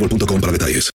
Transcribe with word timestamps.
boostmobile.com 0.00 0.40
para 0.40 0.52
detalles. 0.52 0.90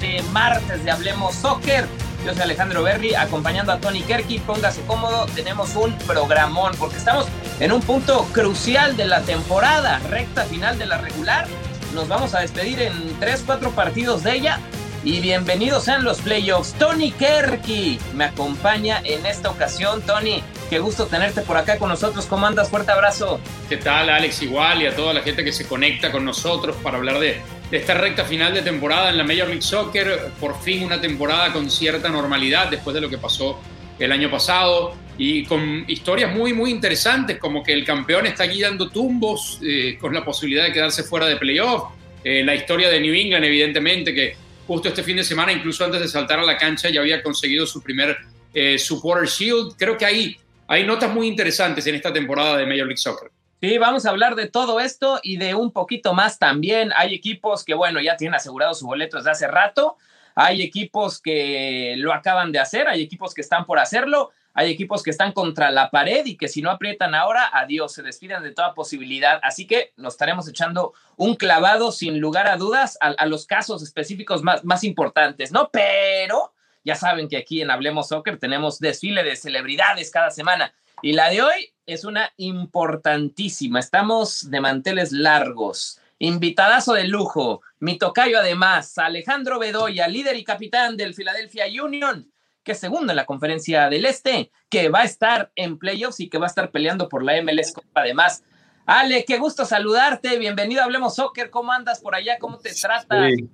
De 0.00 0.22
martes 0.32 0.84
de 0.84 0.90
Hablemos 0.90 1.34
Soccer. 1.34 1.86
Yo 2.24 2.32
soy 2.32 2.42
Alejandro 2.42 2.82
Berry, 2.82 3.14
acompañando 3.14 3.72
a 3.72 3.80
Tony 3.80 4.02
Kerky. 4.02 4.38
Póngase 4.40 4.82
cómodo, 4.82 5.26
tenemos 5.34 5.74
un 5.76 5.96
programón, 5.98 6.72
porque 6.78 6.96
estamos 6.96 7.26
en 7.60 7.72
un 7.72 7.80
punto 7.80 8.26
crucial 8.32 8.96
de 8.96 9.06
la 9.06 9.22
temporada, 9.22 9.98
recta 10.10 10.44
final 10.44 10.78
de 10.78 10.86
la 10.86 10.98
regular. 10.98 11.46
Nos 11.94 12.08
vamos 12.08 12.34
a 12.34 12.40
despedir 12.40 12.82
en 12.82 13.18
3-4 13.20 13.70
partidos 13.72 14.22
de 14.22 14.34
ella. 14.34 14.60
Y 15.04 15.20
bienvenidos 15.20 15.84
sean 15.84 16.04
los 16.04 16.20
playoffs. 16.20 16.74
Tony 16.74 17.12
Kerky 17.12 17.98
me 18.14 18.24
acompaña 18.24 19.00
en 19.04 19.24
esta 19.26 19.48
ocasión. 19.48 20.02
Tony, 20.02 20.42
qué 20.68 20.78
gusto 20.78 21.06
tenerte 21.06 21.42
por 21.42 21.56
acá 21.56 21.78
con 21.78 21.88
nosotros. 21.88 22.26
¿Cómo 22.26 22.46
andas? 22.46 22.68
Fuerte 22.68 22.92
abrazo. 22.92 23.40
¿Qué 23.68 23.76
tal, 23.76 24.10
Alex? 24.10 24.42
Igual 24.42 24.82
y 24.82 24.86
a 24.86 24.94
toda 24.94 25.14
la 25.14 25.22
gente 25.22 25.44
que 25.44 25.52
se 25.52 25.66
conecta 25.66 26.12
con 26.12 26.24
nosotros 26.24 26.76
para 26.82 26.98
hablar 26.98 27.18
de, 27.18 27.40
esta 27.70 27.94
recta 27.94 28.24
final 28.24 28.54
de 28.54 28.62
temporada 28.62 29.10
en 29.10 29.18
la 29.18 29.24
Major 29.24 29.48
League 29.48 29.62
Soccer. 29.62 30.30
Por 30.40 30.60
fin 30.60 30.84
una 30.84 31.00
temporada 31.00 31.52
con 31.52 31.70
cierta 31.70 32.08
normalidad 32.08 32.68
después 32.68 32.94
de 32.94 33.00
lo 33.00 33.08
que 33.08 33.18
pasó 33.18 33.60
el 33.98 34.12
año 34.12 34.30
pasado 34.30 34.94
y 35.16 35.44
con 35.44 35.84
historias 35.88 36.32
muy, 36.32 36.52
muy 36.52 36.70
interesantes, 36.70 37.38
como 37.38 37.64
que 37.64 37.72
el 37.72 37.84
campeón 37.84 38.26
está 38.26 38.44
aquí 38.44 38.60
dando 38.60 38.88
tumbos 38.88 39.58
eh, 39.62 39.98
con 40.00 40.14
la 40.14 40.24
posibilidad 40.24 40.64
de 40.64 40.72
quedarse 40.72 41.02
fuera 41.02 41.26
de 41.26 41.36
playoff. 41.36 41.90
Eh, 42.22 42.44
la 42.44 42.54
historia 42.54 42.88
de 42.88 43.00
New 43.00 43.14
England, 43.14 43.44
evidentemente, 43.44 44.14
que 44.14 44.36
justo 44.66 44.88
este 44.88 45.02
fin 45.02 45.16
de 45.16 45.24
semana, 45.24 45.50
incluso 45.50 45.84
antes 45.84 46.00
de 46.00 46.08
saltar 46.08 46.38
a 46.38 46.44
la 46.44 46.56
cancha, 46.56 46.88
ya 46.90 47.00
había 47.00 47.22
conseguido 47.22 47.66
su 47.66 47.82
primer 47.82 48.16
eh, 48.54 48.78
Supporter 48.78 49.28
Shield. 49.28 49.76
Creo 49.76 49.96
que 49.96 50.04
hay, 50.04 50.36
hay 50.68 50.86
notas 50.86 51.12
muy 51.12 51.26
interesantes 51.26 51.86
en 51.86 51.94
esta 51.94 52.12
temporada 52.12 52.56
de 52.58 52.66
Major 52.66 52.86
League 52.86 52.98
Soccer. 52.98 53.30
Sí, 53.60 53.76
vamos 53.78 54.06
a 54.06 54.10
hablar 54.10 54.36
de 54.36 54.46
todo 54.46 54.78
esto 54.78 55.18
y 55.22 55.38
de 55.38 55.54
un 55.54 55.72
poquito 55.72 56.12
más 56.12 56.38
también. 56.38 56.92
Hay 56.94 57.14
equipos 57.14 57.64
que, 57.64 57.74
bueno, 57.74 58.00
ya 58.00 58.16
tienen 58.16 58.36
asegurado 58.36 58.74
su 58.74 58.86
boleto 58.86 59.16
desde 59.16 59.30
hace 59.30 59.48
rato. 59.48 59.96
Hay 60.36 60.62
equipos 60.62 61.20
que 61.20 61.94
lo 61.96 62.12
acaban 62.12 62.52
de 62.52 62.60
hacer, 62.60 62.86
hay 62.86 63.02
equipos 63.02 63.34
que 63.34 63.40
están 63.40 63.66
por 63.66 63.80
hacerlo, 63.80 64.30
hay 64.54 64.70
equipos 64.70 65.02
que 65.02 65.10
están 65.10 65.32
contra 65.32 65.72
la 65.72 65.90
pared 65.90 66.24
y 66.26 66.36
que 66.36 66.46
si 66.46 66.62
no 66.62 66.70
aprietan 66.70 67.16
ahora, 67.16 67.50
adiós, 67.52 67.94
se 67.94 68.02
despiden 68.04 68.44
de 68.44 68.52
toda 68.52 68.74
posibilidad. 68.74 69.40
Así 69.42 69.66
que 69.66 69.92
nos 69.96 70.14
estaremos 70.14 70.48
echando 70.48 70.92
un 71.16 71.34
clavado 71.34 71.90
sin 71.90 72.20
lugar 72.20 72.46
a 72.46 72.56
dudas 72.56 72.98
a, 73.00 73.08
a 73.08 73.26
los 73.26 73.46
casos 73.46 73.82
específicos 73.82 74.44
más, 74.44 74.64
más 74.64 74.84
importantes, 74.84 75.50
¿no? 75.50 75.70
Pero 75.72 76.52
ya 76.88 76.94
saben 76.94 77.28
que 77.28 77.36
aquí 77.36 77.60
en 77.60 77.70
Hablemos 77.70 78.08
Soccer 78.08 78.38
tenemos 78.38 78.78
desfile 78.78 79.22
de 79.22 79.36
celebridades 79.36 80.10
cada 80.10 80.30
semana. 80.30 80.72
Y 81.02 81.12
la 81.12 81.28
de 81.28 81.42
hoy 81.42 81.74
es 81.84 82.06
una 82.06 82.32
importantísima. 82.38 83.78
Estamos 83.78 84.50
de 84.50 84.62
manteles 84.62 85.12
largos. 85.12 86.00
Invitadazo 86.18 86.94
de 86.94 87.04
lujo. 87.04 87.60
Mi 87.78 87.98
tocayo 87.98 88.38
además, 88.38 88.96
Alejandro 88.96 89.58
Bedoya, 89.58 90.08
líder 90.08 90.36
y 90.36 90.44
capitán 90.44 90.96
del 90.96 91.12
Philadelphia 91.12 91.66
Union, 91.66 92.32
que 92.64 92.72
es 92.72 92.80
segundo 92.80 93.12
en 93.12 93.16
la 93.16 93.26
conferencia 93.26 93.90
del 93.90 94.06
Este, 94.06 94.50
que 94.70 94.88
va 94.88 95.00
a 95.00 95.04
estar 95.04 95.52
en 95.56 95.78
playoffs 95.78 96.20
y 96.20 96.30
que 96.30 96.38
va 96.38 96.46
a 96.46 96.48
estar 96.48 96.70
peleando 96.70 97.10
por 97.10 97.22
la 97.22 97.34
MLS 97.42 97.70
Copa 97.70 98.00
además. 98.00 98.42
Ale, 98.86 99.26
qué 99.26 99.36
gusto 99.36 99.66
saludarte. 99.66 100.38
Bienvenido 100.38 100.80
a 100.80 100.84
Hablemos 100.84 101.16
Soccer. 101.16 101.50
¿Cómo 101.50 101.70
andas 101.70 102.00
por 102.00 102.14
allá? 102.14 102.38
¿Cómo 102.38 102.56
te 102.58 102.72
trata? 102.72 103.28
Sí. 103.28 103.46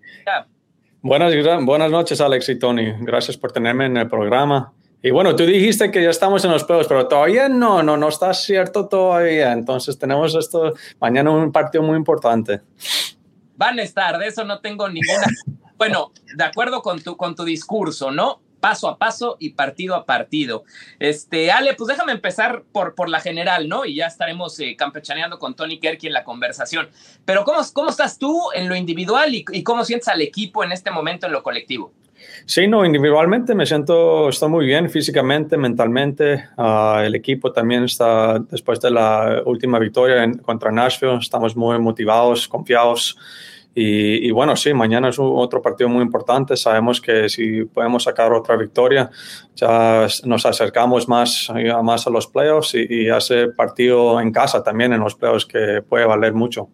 Buenas, 1.04 1.34
buenas 1.66 1.90
noches, 1.90 2.18
Alex 2.22 2.48
y 2.48 2.58
Tony. 2.58 2.94
Gracias 3.00 3.36
por 3.36 3.52
tenerme 3.52 3.84
en 3.84 3.98
el 3.98 4.08
programa. 4.08 4.72
Y 5.02 5.10
bueno, 5.10 5.36
tú 5.36 5.44
dijiste 5.44 5.90
que 5.90 6.02
ya 6.02 6.08
estamos 6.08 6.42
en 6.46 6.50
los 6.50 6.64
playoffs, 6.64 6.88
pero 6.88 7.06
todavía 7.06 7.46
no, 7.46 7.82
no, 7.82 7.98
no 7.98 8.08
está 8.08 8.32
cierto 8.32 8.88
todavía. 8.88 9.52
Entonces 9.52 9.98
tenemos 9.98 10.34
esto 10.34 10.72
mañana 10.98 11.30
un 11.30 11.52
partido 11.52 11.84
muy 11.84 11.98
importante. 11.98 12.62
Van 13.54 13.78
a 13.78 13.82
estar, 13.82 14.16
de 14.16 14.28
eso 14.28 14.46
no 14.46 14.60
tengo 14.60 14.88
ninguna. 14.88 15.26
bueno, 15.76 16.10
de 16.34 16.42
acuerdo 16.44 16.80
con 16.80 17.02
tu, 17.02 17.18
con 17.18 17.34
tu 17.34 17.44
discurso, 17.44 18.10
¿no? 18.10 18.40
Paso 18.64 18.88
a 18.88 18.96
paso 18.96 19.36
y 19.38 19.50
partido 19.50 19.94
a 19.94 20.06
partido. 20.06 20.64
Este, 20.98 21.52
Ale, 21.52 21.74
pues 21.74 21.88
déjame 21.88 22.12
empezar 22.12 22.62
por, 22.72 22.94
por 22.94 23.10
la 23.10 23.20
general, 23.20 23.68
¿no? 23.68 23.84
Y 23.84 23.96
ya 23.96 24.06
estaremos 24.06 24.58
eh, 24.58 24.74
campechaneando 24.74 25.38
con 25.38 25.54
Tony 25.54 25.78
Kerky 25.78 26.06
en 26.06 26.14
la 26.14 26.24
conversación. 26.24 26.88
Pero 27.26 27.44
¿cómo, 27.44 27.60
cómo 27.74 27.90
estás 27.90 28.18
tú 28.18 28.40
en 28.54 28.70
lo 28.70 28.74
individual 28.74 29.34
y, 29.34 29.62
cómo 29.62 29.84
sientes 29.84 30.08
al 30.08 30.22
equipo 30.22 30.64
en 30.64 30.72
este 30.72 30.90
momento 30.90 31.26
en 31.26 31.32
lo 31.32 31.42
colectivo? 31.42 31.92
Sí, 32.46 32.66
no, 32.66 32.86
individualmente 32.86 33.54
me 33.54 33.66
siento, 33.66 34.30
estoy 34.30 34.48
muy 34.48 34.64
bien 34.64 34.88
físicamente, 34.88 35.58
mentalmente. 35.58 36.48
Uh, 36.56 37.00
el 37.00 37.14
equipo 37.14 37.52
también 37.52 37.84
está, 37.84 38.38
después 38.38 38.80
de 38.80 38.92
la 38.92 39.42
última 39.44 39.78
victoria 39.78 40.24
en, 40.24 40.38
contra 40.38 40.72
Nashville, 40.72 41.18
estamos 41.18 41.54
muy 41.54 41.78
motivados, 41.78 42.48
confiados. 42.48 43.18
Y, 43.76 44.30
bueno, 44.30 44.54
sí, 44.54 44.72
mañana 44.72 45.08
es 45.08 45.16
otro 45.18 45.60
partido 45.60 45.88
muy 45.88 46.02
importante. 46.02 46.56
Sabemos 46.56 47.00
que 47.00 47.28
si 47.28 47.64
podemos 47.64 48.04
sacar 48.04 48.32
otra 48.32 48.56
victoria, 48.56 49.10
ya 49.56 50.06
nos 50.24 50.46
acercamos 50.46 51.08
más, 51.08 51.50
más 51.82 52.06
a 52.06 52.10
los 52.10 52.28
playoffs 52.28 52.74
y, 52.74 52.86
y 52.88 53.08
ese 53.08 53.48
partido 53.48 54.20
en 54.20 54.30
casa 54.30 54.62
también 54.62 54.92
en 54.92 55.00
los 55.00 55.16
playoffs 55.16 55.46
que 55.46 55.82
puede 55.88 56.04
valer 56.04 56.34
mucho. 56.34 56.68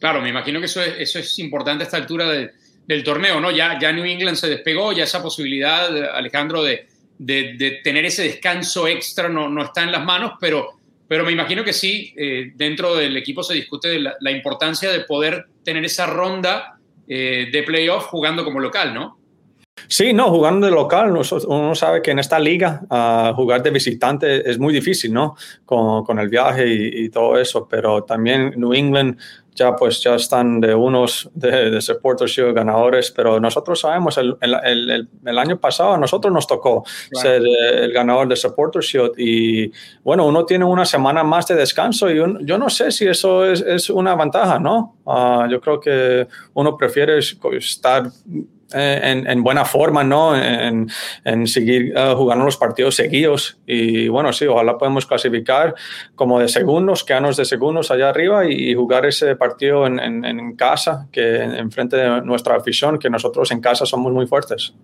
Claro, 0.00 0.20
me 0.20 0.28
imagino 0.28 0.60
que 0.60 0.66
eso 0.66 0.82
es, 0.82 0.94
eso 0.98 1.18
es 1.18 1.38
importante 1.38 1.84
a 1.84 1.86
esta 1.86 1.96
altura 1.96 2.28
de, 2.28 2.50
del 2.86 3.02
torneo, 3.02 3.40
¿no? 3.40 3.50
Ya, 3.50 3.78
ya 3.78 3.92
New 3.92 4.04
England 4.04 4.36
se 4.36 4.48
despegó, 4.48 4.92
ya 4.92 5.04
esa 5.04 5.22
posibilidad, 5.22 5.88
Alejandro, 6.14 6.62
de, 6.62 6.86
de, 7.18 7.80
tener 7.82 8.04
ese 8.04 8.24
descanso 8.24 8.86
extra 8.86 9.28
no, 9.28 9.48
no 9.48 9.62
está 9.62 9.82
en 9.82 9.92
las 9.92 10.04
manos, 10.04 10.32
pero, 10.40 10.78
pero 11.08 11.24
me 11.24 11.32
imagino 11.32 11.64
que 11.64 11.72
sí, 11.72 12.12
eh, 12.16 12.52
dentro 12.54 12.96
del 12.96 13.16
equipo 13.16 13.42
se 13.42 13.54
discute 13.54 13.98
la, 13.98 14.30
importancia 14.30 14.90
de 14.90 15.00
poder 15.00 15.46
tener 15.64 15.84
esa 15.84 16.06
ronda 16.06 16.78
eh, 17.06 17.48
de 17.52 17.62
playoff 17.62 18.06
jugando 18.06 18.44
como 18.44 18.60
local, 18.60 18.92
¿no? 18.92 19.18
Sí, 19.88 20.12
no, 20.12 20.30
jugando 20.30 20.66
de 20.66 20.72
local, 20.72 21.16
uno 21.46 21.74
sabe 21.74 22.02
que 22.02 22.10
en 22.10 22.18
esta 22.18 22.38
liga 22.38 22.80
uh, 22.90 23.34
jugar 23.34 23.62
de 23.62 23.70
visitante 23.70 24.50
es 24.50 24.58
muy 24.58 24.72
difícil, 24.72 25.12
¿no? 25.12 25.36
Con, 25.64 26.18
el 26.18 26.28
viaje 26.28 26.66
y, 26.66 27.08
todo 27.10 27.38
eso, 27.38 27.68
pero 27.68 28.02
también 28.02 28.54
New 28.56 28.72
England 28.72 29.18
ya 29.56 29.74
pues 29.74 30.00
ya 30.02 30.14
están 30.14 30.60
de 30.60 30.74
unos 30.74 31.28
de, 31.34 31.70
de 31.70 31.80
Supporter 31.80 32.28
Shield 32.28 32.54
ganadores, 32.54 33.10
pero 33.10 33.40
nosotros 33.40 33.80
sabemos, 33.80 34.16
el, 34.18 34.36
el, 34.40 35.08
el, 35.24 35.38
año 35.38 35.58
pasado 35.58 35.94
a 35.94 35.98
nosotros 35.98 36.32
nos 36.32 36.46
tocó 36.46 36.84
ser 37.12 37.42
eh, 37.42 37.84
el 37.84 37.92
ganador 37.92 38.28
de 38.28 38.36
Supporter 38.36 38.82
Shield 38.82 39.12
y 39.18 39.72
bueno, 40.04 40.26
uno 40.26 40.44
tiene 40.44 40.64
una 40.64 40.84
semana 40.84 41.24
más 41.24 41.48
de 41.48 41.54
descanso 41.56 42.10
y 42.10 42.16
yo 42.16 42.58
no 42.58 42.70
sé 42.70 42.90
si 42.90 43.06
eso 43.06 43.44
es, 43.44 43.60
es 43.62 43.90
una 43.90 44.14
ventaja, 44.14 44.58
¿no? 44.58 44.96
Uh, 45.04 45.48
yo 45.48 45.60
creo 45.60 45.80
que 45.80 46.28
uno 46.54 46.76
prefiere 46.76 47.18
estar 47.18 48.10
eh, 48.72 49.22
en, 49.26 49.42
buena 49.42 49.64
forma, 49.64 50.02
¿no? 50.02 50.36
En, 50.36 50.88
en 51.24 51.46
seguir 51.46 51.94
uh, 51.96 52.16
jugando 52.16 52.44
los 52.44 52.56
partidos 52.56 52.96
seguidos. 52.96 53.58
Y 53.66 54.08
bueno, 54.08 54.32
sí, 54.32 54.46
ojalá 54.46 54.76
podamos 54.76 55.06
clasificar 55.06 55.74
como 56.14 56.40
de 56.40 56.48
segundos, 56.48 57.04
quedarnos 57.04 57.36
de 57.36 57.44
segundos 57.44 57.90
allá 57.90 58.08
arriba 58.08 58.48
y, 58.50 58.74
jugar 58.74 59.06
ese 59.06 59.36
partido 59.36 59.86
en, 59.86 60.24
en 60.24 60.56
casa, 60.56 61.06
que 61.12 61.42
en 61.42 61.70
frente 61.70 61.96
de 61.96 62.22
nuestra 62.22 62.56
afición, 62.56 62.98
que 62.98 63.08
nosotros 63.08 63.50
en 63.52 63.60
casa 63.60 63.86
somos 63.86 64.12
muy 64.12 64.26
fuertes. 64.26 64.74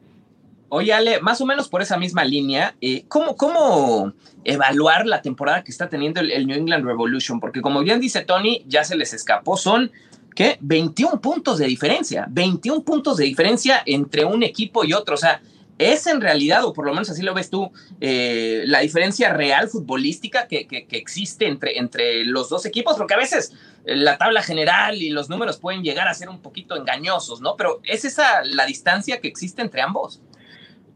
Oye, 0.75 0.91
Ale, 0.95 1.21
más 1.21 1.39
o 1.43 1.45
menos 1.45 1.69
por 1.69 1.83
esa 1.83 1.99
misma 1.99 2.25
línea, 2.25 2.75
eh, 2.81 3.05
¿cómo, 3.07 3.37
¿cómo 3.37 4.15
evaluar 4.43 5.05
la 5.05 5.21
temporada 5.21 5.63
que 5.63 5.71
está 5.71 5.91
teniendo 5.91 6.21
el 6.21 6.47
New 6.47 6.57
England 6.57 6.87
Revolution? 6.87 7.41
Porque 7.41 7.61
como 7.61 7.83
bien 7.83 8.01
dice 8.01 8.23
Tony, 8.23 8.65
ya 8.67 8.83
se 8.83 8.97
les 8.97 9.13
escapó, 9.13 9.59
son 9.59 9.93
¿qué? 10.35 10.59
21 10.61 11.21
puntos 11.21 11.59
de 11.59 11.67
diferencia, 11.67 12.27
21 12.31 12.83
puntos 12.83 13.17
de 13.17 13.25
diferencia 13.25 13.83
entre 13.87 14.25
un 14.25 14.43
equipo 14.43 14.85
y 14.85 14.93
otro. 14.93 15.15
O 15.15 15.19
sea, 15.19 15.41
es 15.79 16.07
en 16.07 16.21
realidad, 16.21 16.65
o 16.65 16.73
por 16.73 16.87
lo 16.87 16.93
menos 16.93 17.11
así 17.11 17.23
lo 17.23 17.35
ves 17.35 17.51
tú, 17.51 17.71
eh, 18.01 18.63
la 18.67 18.81
diferencia 18.81 19.33
real 19.33 19.69
futbolística 19.69 20.47
que, 20.47 20.67
que, 20.67 20.87
existe 20.91 21.47
entre, 21.47 21.79
entre 21.79 22.25
los 22.25 22.49
dos 22.49 22.67
equipos, 22.67 22.97
porque 22.97 23.15
a 23.15 23.19
veces 23.19 23.53
eh, 23.85 23.97
la 23.97 24.19
tabla 24.19 24.43
general 24.43 24.97
y 25.03 25.11
los 25.11 25.29
números 25.29 25.59
pueden 25.59 25.83
llegar 25.83 26.09
a 26.09 26.15
ser 26.15 26.29
un 26.29 26.41
poquito 26.41 26.77
engañosos, 26.77 27.41
¿no? 27.41 27.57
Pero 27.57 27.81
¿es 27.85 28.05
esa 28.05 28.45
la 28.45 28.67
distancia 28.67 29.21
que 29.21 29.29
existe 29.29 29.63
entre 29.63 29.83
ambos? 29.83 30.21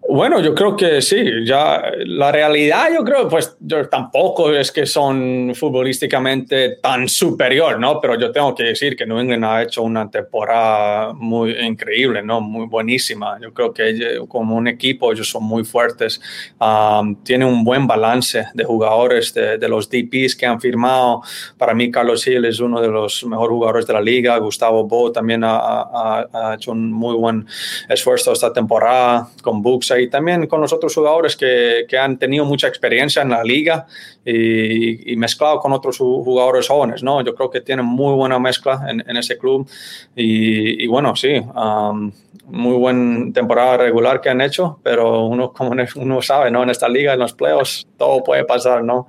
Bueno, 0.08 0.40
yo 0.40 0.54
creo 0.54 0.76
que 0.76 1.02
sí, 1.02 1.24
ya 1.44 1.82
la 2.04 2.30
realidad 2.30 2.88
yo 2.94 3.02
creo, 3.02 3.28
pues 3.28 3.56
yo 3.60 3.88
tampoco 3.88 4.52
es 4.52 4.70
que 4.70 4.86
son 4.86 5.52
futbolísticamente 5.54 6.78
tan 6.82 7.08
superior, 7.08 7.80
¿no? 7.80 8.00
Pero 8.00 8.18
yo 8.18 8.30
tengo 8.30 8.54
que 8.54 8.64
decir 8.64 8.94
que 8.94 9.04
New 9.04 9.18
England 9.18 9.44
ha 9.44 9.62
hecho 9.62 9.82
una 9.82 10.08
temporada 10.08 11.12
muy 11.12 11.52
increíble, 11.58 12.22
¿no? 12.22 12.40
Muy 12.40 12.66
buenísima. 12.66 13.38
Yo 13.40 13.52
creo 13.52 13.72
que 13.72 14.20
como 14.28 14.54
un 14.54 14.68
equipo 14.68 15.12
ellos 15.12 15.28
son 15.28 15.44
muy 15.44 15.64
fuertes, 15.64 16.20
um, 16.60 17.16
tiene 17.24 17.44
un 17.44 17.64
buen 17.64 17.86
balance 17.86 18.46
de 18.54 18.64
jugadores, 18.64 19.34
de, 19.34 19.58
de, 19.58 19.68
los 19.68 19.88
DPs 19.88 20.36
que 20.36 20.46
han 20.46 20.60
firmado. 20.60 21.22
Para 21.58 21.74
mí 21.74 21.90
Carlos 21.90 22.26
Hill 22.26 22.44
es 22.44 22.60
uno 22.60 22.80
de 22.80 22.88
los 22.88 23.24
mejores 23.24 23.50
jugadores 23.50 23.86
de 23.86 23.92
la 23.92 24.00
liga, 24.00 24.36
Gustavo 24.38 24.84
Bo 24.84 25.10
también 25.10 25.42
ha, 25.42 25.56
ha, 25.56 26.28
ha 26.32 26.54
hecho 26.54 26.72
un 26.72 26.92
muy 26.92 27.16
buen 27.16 27.46
esfuerzo 27.88 28.32
esta 28.32 28.52
temporada 28.52 29.28
con 29.42 29.62
Y 30.00 30.08
también 30.08 30.46
con 30.46 30.60
los 30.60 30.72
otros 30.72 30.94
jugadores 30.94 31.36
que, 31.36 31.86
que 31.88 31.98
han 31.98 32.18
tenido 32.18 32.44
mucha 32.44 32.68
experiencia 32.68 33.22
en 33.22 33.30
la 33.30 33.42
liga 33.42 33.86
y, 34.24 35.12
y, 35.12 35.16
mezclado 35.16 35.58
con 35.60 35.72
otros 35.72 35.98
jugadores 35.98 36.68
jóvenes, 36.68 37.02
¿no? 37.02 37.22
Yo 37.22 37.34
creo 37.34 37.50
que 37.50 37.60
tienen 37.60 37.86
muy 37.86 38.14
buena 38.14 38.38
mezcla 38.38 38.86
en, 38.88 39.02
en 39.08 39.16
ese 39.16 39.38
club 39.38 39.68
y, 40.14 40.84
y 40.84 40.86
bueno, 40.86 41.16
sí, 41.16 41.38
um, 41.38 42.12
muy 42.46 42.76
buena 42.76 43.32
temporada 43.32 43.76
regular 43.78 44.20
que 44.20 44.28
han 44.28 44.40
hecho, 44.40 44.80
pero 44.82 45.26
uno, 45.26 45.52
como 45.52 45.74
uno 45.96 46.22
sabe, 46.22 46.50
¿no? 46.50 46.62
En 46.62 46.70
esta 46.70 46.88
liga, 46.88 47.14
en 47.14 47.18
los 47.18 47.32
playoffs, 47.32 47.86
todo 47.96 48.22
puede 48.22 48.44
pasar, 48.44 48.84
¿no? 48.84 49.08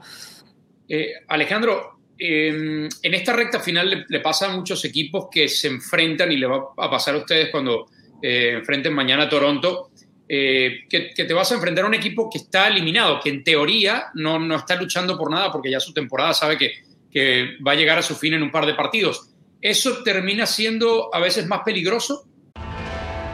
Eh, 0.90 1.14
Alejandro, 1.28 2.00
eh, 2.18 2.88
en 3.02 3.14
esta 3.14 3.34
recta 3.34 3.60
final 3.60 3.90
le, 3.90 4.06
le, 4.08 4.20
pasa 4.22 4.48
a 4.48 4.56
muchos 4.56 4.84
equipos 4.86 5.28
que 5.30 5.48
se 5.48 5.68
enfrentan 5.68 6.32
y 6.32 6.38
le 6.38 6.48
va 6.48 6.70
a 6.78 6.90
pasar 6.90 7.16
a 7.16 7.20
ustedes 7.20 7.50
cuando 7.52 7.88
eh, 8.22 8.54
enfrenten 8.56 8.94
mañana 8.94 9.24
a 9.24 9.30
Toronto 9.30 9.92
eh, 10.30 10.86
que, 10.90 11.12
que, 11.14 11.24
te 11.24 11.34
vas 11.34 11.52
a 11.52 11.56
enfrentar 11.56 11.86
a 11.86 11.88
un 11.88 11.94
equipo 11.94 12.30
que 12.30 12.38
está 12.38 12.68
eliminado, 12.68 13.20
que 13.22 13.30
en 13.30 13.44
teoría 13.44 14.08
no, 14.14 14.40
no 14.40 14.56
está 14.58 14.76
luchando 14.76 15.18
por 15.18 15.32
nada 15.32 15.52
porque 15.52 15.72
ya 15.72 15.80
su 15.80 15.94
temporada 15.94 16.34
sabe 16.34 16.58
que, 16.58 16.72
que 17.12 17.58
va 17.66 17.72
a 17.72 17.76
llegar 17.76 17.98
a 17.98 18.02
su 18.02 18.16
fin 18.16 18.34
en 18.34 18.44
un 18.44 18.52
par 18.52 18.66
de 18.66 18.74
partidos. 18.74 19.30
¿Eso 19.62 20.04
termina 20.04 20.46
siendo 20.46 21.14
a 21.14 21.20
veces 21.20 21.48
más 21.48 21.62
peligroso? 21.66 22.28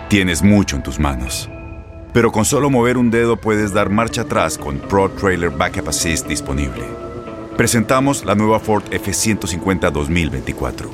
Tienes 0.10 0.44
mucho 0.44 0.76
en 0.76 0.84
tus 0.84 1.00
manos. 1.00 1.50
Pero 2.14 2.32
con 2.32 2.46
solo 2.46 2.70
mover 2.70 2.98
un 2.98 3.10
dedo 3.10 3.38
puedes 3.38 3.74
dar 3.74 3.90
marcha 3.90 4.22
atrás 4.22 4.58
con 4.58 4.78
Pro 4.78 5.10
Trailer 5.10 5.50
Backup 5.50 5.90
Assist 5.90 6.28
disponible. 6.28 6.84
Presentamos 7.58 8.24
la 8.24 8.36
nueva 8.36 8.60
Ford 8.60 8.84
F150 8.92 9.92
2024. 9.92 10.92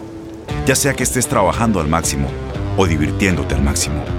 Ya 0.65 0.75
sea 0.75 0.93
que 0.93 1.03
estés 1.03 1.27
trabajando 1.27 1.81
al 1.81 1.89
máximo 1.89 2.29
o 2.77 2.87
divirtiéndote 2.87 3.55
al 3.55 3.63
máximo. 3.63 4.18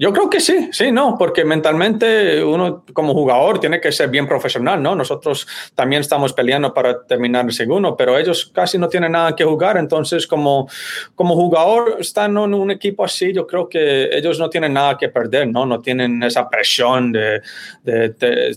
Yo 0.00 0.14
creo 0.14 0.30
que 0.30 0.40
sí, 0.40 0.70
sí, 0.72 0.90
no, 0.90 1.16
porque 1.18 1.44
mentalmente 1.44 2.42
uno 2.42 2.86
como 2.94 3.12
jugador 3.12 3.60
tiene 3.60 3.82
que 3.82 3.92
ser 3.92 4.08
bien 4.08 4.26
profesional, 4.26 4.82
¿no? 4.82 4.94
Nosotros 4.94 5.46
también 5.74 6.00
estamos 6.00 6.32
peleando 6.32 6.72
para 6.72 7.04
terminar 7.04 7.44
el 7.44 7.52
segundo, 7.52 7.94
pero 7.98 8.16
ellos 8.16 8.50
casi 8.54 8.78
no 8.78 8.88
tienen 8.88 9.12
nada 9.12 9.36
que 9.36 9.44
jugar, 9.44 9.76
entonces 9.76 10.26
como, 10.26 10.70
como 11.14 11.34
jugador 11.34 11.96
están 12.00 12.30
en 12.38 12.54
un 12.54 12.70
equipo 12.70 13.04
así, 13.04 13.34
yo 13.34 13.46
creo 13.46 13.68
que 13.68 14.08
ellos 14.16 14.38
no 14.38 14.48
tienen 14.48 14.72
nada 14.72 14.96
que 14.96 15.10
perder, 15.10 15.48
¿no? 15.48 15.66
No 15.66 15.80
tienen 15.80 16.22
esa 16.22 16.48
presión 16.48 17.12
de, 17.12 17.42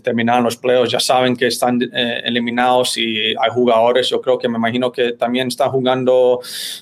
terminar 0.01 0.42
los 0.42 0.56
playoffs, 0.56 0.94
ya 0.94 1.01
saben 1.01 1.36
que 1.36 1.48
están 1.48 1.81
eh, 1.81 2.22
eliminados 2.24 2.98
y 2.98 3.36
hay 3.38 3.50
jugadores, 3.51 4.07
yo 4.07 4.22
creo 4.22 4.38
que 4.38 4.48
me 4.48 4.57
imagino 4.57 4.94
que 4.94 5.12
también 5.12 5.50
están 5.50 5.72
jugando 5.72 6.40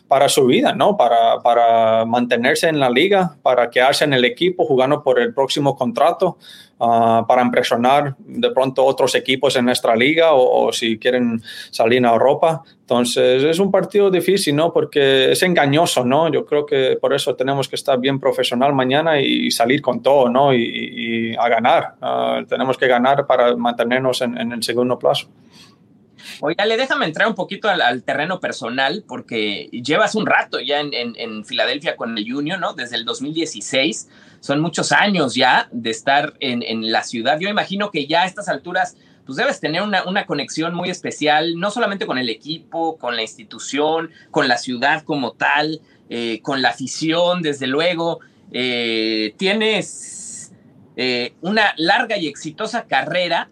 para 0.08 0.30
su 0.30 0.46
vida, 0.46 0.74
¿no? 0.76 0.96
Para, 0.96 1.40
para 1.40 2.06
mantenerse 2.06 2.70
en 2.70 2.80
la 2.80 2.92
liga, 2.92 3.38
para 3.42 3.68
quedarse 3.68 4.04
en 4.04 4.14
el 4.14 4.24
equipo 4.24 4.51
jugando 4.58 5.04
por 5.04 5.20
el 5.20 5.34
próximo 5.34 5.76
contrato 5.76 6.38
uh, 6.80 7.26
para 7.28 7.42
impresionar 7.42 8.16
de 8.18 8.52
pronto 8.52 8.86
otros 8.86 9.16
equipos 9.16 9.56
en 9.56 9.66
nuestra 9.66 9.96
liga 9.96 10.34
o, 10.34 10.68
o, 10.68 10.74
si 10.74 10.98
quieren 10.98 11.42
salir 11.70 12.06
a 12.06 12.12
Europa. 12.12 12.64
Entonces 12.82 13.44
es 13.44 13.60
un 13.60 13.72
partido 13.72 14.10
difícil, 14.10 14.56
¿no? 14.56 14.72
Porque 14.74 15.32
es 15.32 15.42
engañoso, 15.44 16.04
¿no? 16.04 16.30
Yo 16.30 16.46
creo 16.46 16.66
que 16.66 16.98
por 17.00 17.14
eso 17.14 17.36
tenemos 17.36 17.68
que 17.68 17.76
estar 17.76 18.00
bien 18.00 18.20
profesional 18.20 18.74
mañana 18.74 19.20
y 19.20 19.50
salir 19.52 19.82
con 19.82 20.02
todo, 20.02 20.30
¿no? 20.30 20.54
Y, 20.54 20.62
y 20.64 21.36
a 21.36 21.48
ganar. 21.48 21.96
Uh, 22.02 22.46
tenemos 22.46 22.78
que 22.78 22.88
ganar 22.88 23.26
para 23.26 23.56
mantenernos 23.56 24.22
en, 24.22 24.38
en 24.38 24.52
el 24.52 24.64
segundo 24.64 25.00
plazo. 25.00 25.28
Oye, 26.44 26.56
déjame 26.76 27.06
entrar 27.06 27.28
un 27.28 27.36
poquito 27.36 27.70
al, 27.70 28.04
terreno 28.04 28.40
personal, 28.40 29.04
porque 29.08 29.70
llevas 29.72 30.16
un 30.16 30.26
rato 30.26 30.60
ya 30.60 30.80
en, 30.80 31.46
Filadelfia 31.46 31.96
con 31.96 32.18
el 32.18 32.34
Union, 32.34 32.60
¿no? 32.60 32.74
Desde 32.74 32.96
el 32.96 33.06
2016. 33.06 34.10
Son 34.40 34.60
muchos 34.60 34.92
años 34.92 35.36
ya 35.36 35.70
de 35.72 35.92
estar 35.92 36.34
en, 36.40 36.92
la 36.92 37.04
ciudad. 37.04 37.40
Yo 37.40 37.48
imagino 37.48 37.92
que 37.92 38.08
ya 38.08 38.24
a 38.24 38.26
estas 38.26 38.50
alturas, 38.50 38.98
pues 39.26 39.38
debes 39.38 39.60
tener 39.60 39.84
una, 39.84 40.04
una, 40.06 40.26
conexión 40.26 40.74
muy 40.74 40.90
especial, 40.90 41.60
no 41.60 41.70
solamente 41.70 42.08
con 42.08 42.18
el 42.18 42.30
equipo, 42.30 42.98
con 42.98 43.16
la 43.16 43.22
institución, 43.22 44.10
con 44.32 44.48
la 44.48 44.58
ciudad 44.58 45.04
como 45.04 45.34
tal, 45.34 45.80
eh, 46.10 46.42
con 46.42 46.64
la 46.64 46.70
afición, 46.70 47.44
desde 47.44 47.68
luego. 47.68 48.20
Eh, 48.52 49.36
tienes 49.38 50.52
eh, 50.98 51.34
una 51.42 51.74
larga 51.78 52.18
y 52.18 52.28
exitosa 52.28 52.86
carrera 52.86 53.50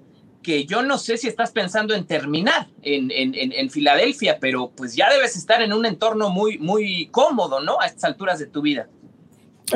yo 0.65 0.81
no 0.81 0.97
sé 0.97 1.17
si 1.17 1.27
estás 1.27 1.51
pensando 1.51 1.93
en 1.93 2.05
terminar 2.05 2.67
en, 2.81 3.11
en, 3.11 3.33
en, 3.35 3.69
Filadelfia, 3.69 4.37
pero 4.39 4.71
pues 4.75 4.95
ya 4.95 5.09
debes 5.11 5.35
estar 5.35 5.61
en 5.61 5.73
un 5.73 5.85
entorno 5.85 6.29
muy, 6.29 6.57
muy 6.57 7.07
cómodo, 7.11 7.59
¿no? 7.59 7.79
A 7.79 7.85
estas 7.85 8.05
alturas 8.05 8.39
de 8.39 8.47
tu 8.47 8.61
vida. 8.61 8.87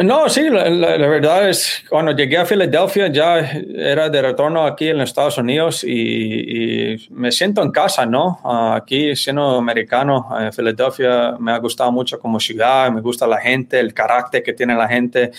No, 0.01 0.27
sí, 0.27 0.49
la, 0.49 0.97
verdad 0.97 1.49
es, 1.49 1.83
cuando 1.87 2.13
llegué 2.13 2.37
a 2.37 2.45
Filadelfia 2.45 3.09
ya 3.09 3.37
era 3.37 4.09
de 4.09 4.23
retorno 4.23 4.65
aquí 4.65 4.87
en 4.87 4.97
los 4.97 5.09
Estados 5.09 5.37
Unidos 5.37 5.83
y, 5.83 6.95
me 7.11 7.31
siento 7.31 7.61
en 7.61 7.69
casa, 7.69 8.03
¿no? 8.05 8.39
Aquí 8.73 9.15
siendo 9.15 9.57
americano, 9.57 10.27
en 10.39 10.51
Filadelfia 10.51 11.35
me 11.39 11.51
ha 11.51 11.59
gustado 11.59 11.91
mucho 11.91 12.19
como 12.19 12.39
ciudad, 12.39 12.91
me 12.91 13.01
gusta 13.01 13.27
la 13.27 13.37
gente, 13.37 13.79
el 13.79 13.93
carácter 13.93 14.41
que 14.41 14.53
tiene 14.53 14.75
la 14.75 14.87
gente 14.87 15.31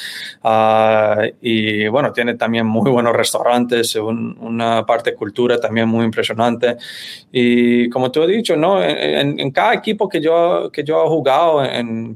ah, 0.44 1.22
y 1.40 1.88
bueno, 1.88 2.12
tiene 2.12 2.34
también 2.34 2.64
muy 2.64 2.90
buenos 2.92 3.14
restaurantes, 3.14 3.96
una 3.96 4.86
parte 4.86 5.10
de 5.10 5.16
cultura 5.16 5.58
también 5.58 5.88
muy 5.88 6.04
impresionante 6.04 6.76
y 7.32 7.88
como 7.88 8.12
tú 8.12 8.22
has 8.22 8.28
dicho, 8.28 8.56
¿no? 8.56 8.80
En, 8.82 9.50
cada 9.50 9.74
equipo 9.74 10.08
que 10.08 10.20
yo, 10.20 10.70
que 10.72 10.84
yo 10.84 11.04
he 11.04 11.08
jugado 11.08 11.62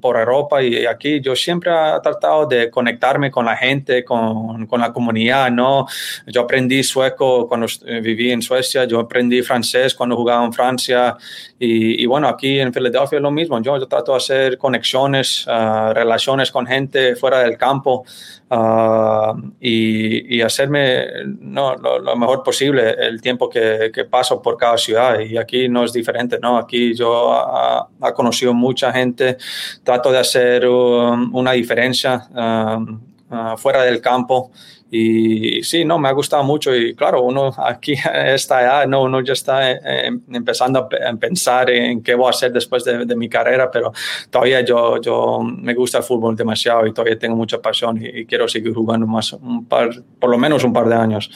por 0.00 0.16
Europa 0.16 0.62
y 0.62 0.86
aquí, 0.86 1.20
yo 1.20 1.34
siempre 1.34 1.70
he 1.70 2.00
tratado 2.00 2.27
de 2.48 2.70
conectarme 2.70 3.30
con 3.30 3.44
la 3.46 3.56
gente, 3.56 4.04
con, 4.04 4.66
con, 4.66 4.80
la 4.80 4.92
comunidad, 4.92 5.50
¿no? 5.50 5.86
Yo 6.26 6.42
aprendí 6.42 6.82
sueco 6.82 7.48
cuando 7.48 7.66
eh, 7.86 8.00
viví 8.00 8.30
en 8.30 8.42
Suecia, 8.42 8.84
yo 8.84 9.00
aprendí 9.00 9.42
francés 9.42 9.94
cuando 9.94 10.16
jugaba 10.16 10.44
en 10.44 10.52
Francia 10.52 11.16
y, 11.58 12.06
bueno, 12.06 12.28
aquí 12.28 12.60
en 12.60 12.72
Filadelfia 12.72 13.16
es 13.16 13.22
lo 13.22 13.30
mismo, 13.30 13.60
yo, 13.60 13.78
yo 13.78 13.86
trato 13.86 14.12
de 14.12 14.18
hacer 14.18 14.58
conexiones, 14.58 15.44
ah, 15.48 15.92
relaciones 15.94 16.50
con 16.50 16.66
gente 16.66 17.16
fuera 17.16 17.40
del 17.40 17.56
campo 17.56 18.04
ah, 18.50 19.34
y, 19.60 20.36
y, 20.36 20.42
hacerme 20.42 21.06
no, 21.40 21.74
lo, 21.76 22.16
mejor 22.16 22.42
posible 22.42 22.94
el 22.98 23.20
tiempo 23.20 23.48
que, 23.48 23.90
que, 23.92 24.04
paso 24.04 24.40
por 24.40 24.56
cada 24.56 24.78
ciudad 24.78 25.20
y 25.20 25.36
aquí 25.36 25.68
no 25.68 25.84
es 25.84 25.92
diferente, 25.92 26.38
¿no? 26.40 26.56
Aquí 26.56 26.94
yo 26.94 27.88
he 28.06 28.12
conocido 28.12 28.54
mucha 28.54 28.92
gente, 28.92 29.36
trato 29.84 30.10
de 30.10 30.18
hacer 30.18 30.66
um, 30.66 31.34
una 31.34 31.52
diferencia 31.52 32.28
Um, 32.38 33.00
uh, 33.30 33.56
fuera 33.56 33.82
del 33.82 34.00
campo. 34.00 34.50
Y 34.90 35.62
sí, 35.64 35.84
no, 35.84 35.98
me 35.98 36.08
ha 36.08 36.12
gustado 36.12 36.42
mucho 36.44 36.74
y 36.74 36.94
claro, 36.94 37.22
uno 37.22 37.54
aquí 37.58 37.92
está 38.14 38.62
ya 38.62 38.86
no, 38.86 39.02
uno 39.02 39.20
ya 39.20 39.34
está 39.34 39.70
eh, 39.70 39.80
eh, 39.84 40.10
empezando 40.32 40.78
a 40.78 41.16
pensar 41.16 41.68
en 41.70 42.02
qué 42.02 42.14
voy 42.14 42.28
a 42.28 42.30
hacer 42.30 42.52
después 42.52 42.84
de, 42.84 43.16
mi 43.16 43.28
carrera, 43.28 43.70
pero 43.70 43.92
todavía 44.30 44.62
yo, 44.62 45.00
yo 45.00 45.40
me 45.42 45.74
gusta 45.74 45.98
el 45.98 46.04
fútbol 46.04 46.36
demasiado 46.36 46.86
y 46.86 46.94
todavía 46.94 47.18
tengo 47.18 47.36
mucha 47.36 47.60
pasión 47.60 48.00
y, 48.02 48.24
quiero 48.24 48.48
seguir 48.48 48.72
jugando 48.72 49.06
más, 49.06 49.32
un 49.34 49.66
par, 49.66 49.90
por 50.18 50.30
lo 50.30 50.38
menos 50.38 50.64
un 50.64 50.72
par 50.72 50.88
de 50.88 50.94
años 50.94 51.30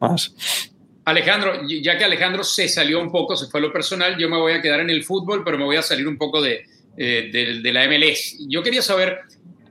más. 0.00 0.34
Alejandro, 1.04 1.62
ya 1.66 1.96
que 1.96 2.04
Alejandro 2.04 2.42
se 2.42 2.68
salió 2.68 3.00
un 3.00 3.10
poco, 3.10 3.36
se 3.36 3.46
fue 3.46 3.60
a 3.60 3.62
lo 3.62 3.72
personal, 3.72 4.16
yo 4.18 4.28
me 4.28 4.36
voy 4.36 4.52
a 4.52 4.60
quedar 4.60 4.80
en 4.80 4.90
el 4.90 5.04
fútbol, 5.04 5.42
pero 5.44 5.56
me 5.56 5.64
voy 5.64 5.76
a 5.76 5.82
salir 5.82 6.06
un 6.06 6.18
poco 6.18 6.42
de, 6.42 6.64
eh, 6.96 7.30
de, 7.32 7.60
de 7.60 7.72
la 7.72 7.86
MLS. 7.86 8.36
Yo 8.48 8.60
quería 8.62 8.82
saber, 8.82 9.20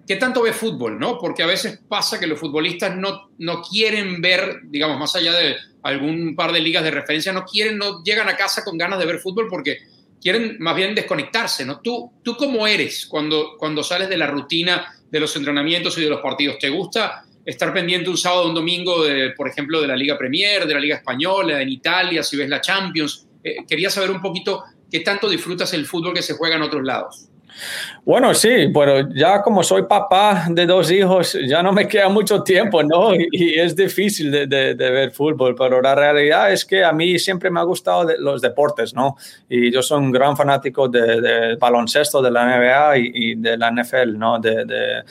¿qué 0.07 0.15
tanto 0.15 0.41
ve 0.41 0.53
fútbol? 0.53 0.97
¿no? 0.97 1.19
Porque 1.19 1.43
a 1.43 1.47
veces 1.47 1.79
pasa 1.87 2.19
que 2.19 2.27
los 2.27 2.39
futbolistas 2.39 2.95
no, 2.95 3.29
no 3.37 3.61
quieren 3.61 4.21
ver, 4.21 4.61
digamos, 4.63 4.97
más 4.97 5.15
allá 5.15 5.33
de 5.33 5.57
algún 5.83 6.35
par 6.35 6.51
de 6.51 6.61
ligas 6.61 6.83
de 6.83 6.91
referencia, 6.91 7.33
no 7.33 7.43
quieren, 7.43 7.77
no 7.77 8.01
llegan 8.03 8.29
a 8.29 8.37
casa 8.37 8.63
con 8.63 8.77
ganas 8.77 8.99
de 8.99 9.05
ver 9.05 9.19
fútbol 9.19 9.47
porque 9.49 9.77
quieren 10.19 10.57
más 10.59 10.75
bien 10.75 10.95
desconectarse, 10.95 11.65
¿no? 11.65 11.79
¿Tú, 11.81 12.11
tú 12.23 12.35
cómo 12.35 12.65
eres 12.65 13.05
cuando, 13.05 13.55
cuando 13.57 13.83
sales 13.83 14.09
de 14.09 14.17
la 14.17 14.27
rutina 14.27 14.93
de 15.09 15.19
los 15.19 15.35
entrenamientos 15.35 15.97
y 15.97 16.01
de 16.01 16.09
los 16.09 16.21
partidos? 16.21 16.57
¿Te 16.59 16.69
gusta 16.69 17.23
estar 17.45 17.73
pendiente 17.73 18.09
un 18.09 18.17
sábado 18.17 18.43
o 18.43 18.47
un 18.49 18.55
domingo, 18.55 19.03
de, 19.03 19.31
por 19.31 19.47
ejemplo, 19.47 19.79
de 19.79 19.87
la 19.87 19.95
Liga 19.95 20.17
Premier, 20.17 20.65
de 20.65 20.73
la 20.73 20.79
Liga 20.79 20.95
Española, 20.95 21.61
en 21.61 21.69
Italia, 21.69 22.23
si 22.23 22.35
ves 22.35 22.49
la 22.49 22.59
Champions? 22.59 23.27
Eh, 23.43 23.57
quería 23.67 23.89
saber 23.89 24.11
un 24.11 24.21
poquito 24.21 24.63
qué 24.89 25.01
tanto 25.01 25.29
disfrutas 25.29 25.73
el 25.73 25.85
fútbol 25.85 26.13
que 26.13 26.21
se 26.21 26.33
juega 26.33 26.55
en 26.55 26.63
otros 26.63 26.83
lados. 26.83 27.29
Bueno, 28.05 28.33
sí, 28.33 28.69
pero 28.73 29.09
ya 29.09 29.41
como 29.41 29.63
soy 29.63 29.83
papá 29.83 30.45
de 30.49 30.65
dos 30.65 30.89
hijos, 30.91 31.37
ya 31.45 31.61
no 31.61 31.73
me 31.73 31.87
queda 31.87 32.07
mucho 32.07 32.41
tiempo, 32.41 32.81
¿no? 32.81 33.13
Y, 33.13 33.59
es 33.59 33.75
difícil 33.75 34.31
de, 34.31 34.73
ver 34.75 35.11
fútbol, 35.11 35.55
pero 35.57 35.81
la 35.81 35.93
realidad 35.93 36.51
es 36.51 36.63
que 36.63 36.83
a 36.83 36.93
mí 36.93 37.19
siempre 37.19 37.49
me 37.49 37.59
ha 37.59 37.63
gustado 37.63 38.07
los 38.19 38.41
deportes, 38.41 38.93
¿no? 38.93 39.17
Y 39.49 39.71
yo 39.71 39.81
soy 39.81 39.99
un 39.99 40.11
gran 40.11 40.37
fanático 40.37 40.87
de, 40.87 41.57
baloncesto, 41.59 42.21
de 42.21 42.31
la 42.31 42.45
NBA 42.45 42.97
y, 42.97 43.35
de 43.35 43.57
la 43.57 43.71
NFL, 43.71 44.17
¿no? 44.17 44.39
De, 44.39 45.03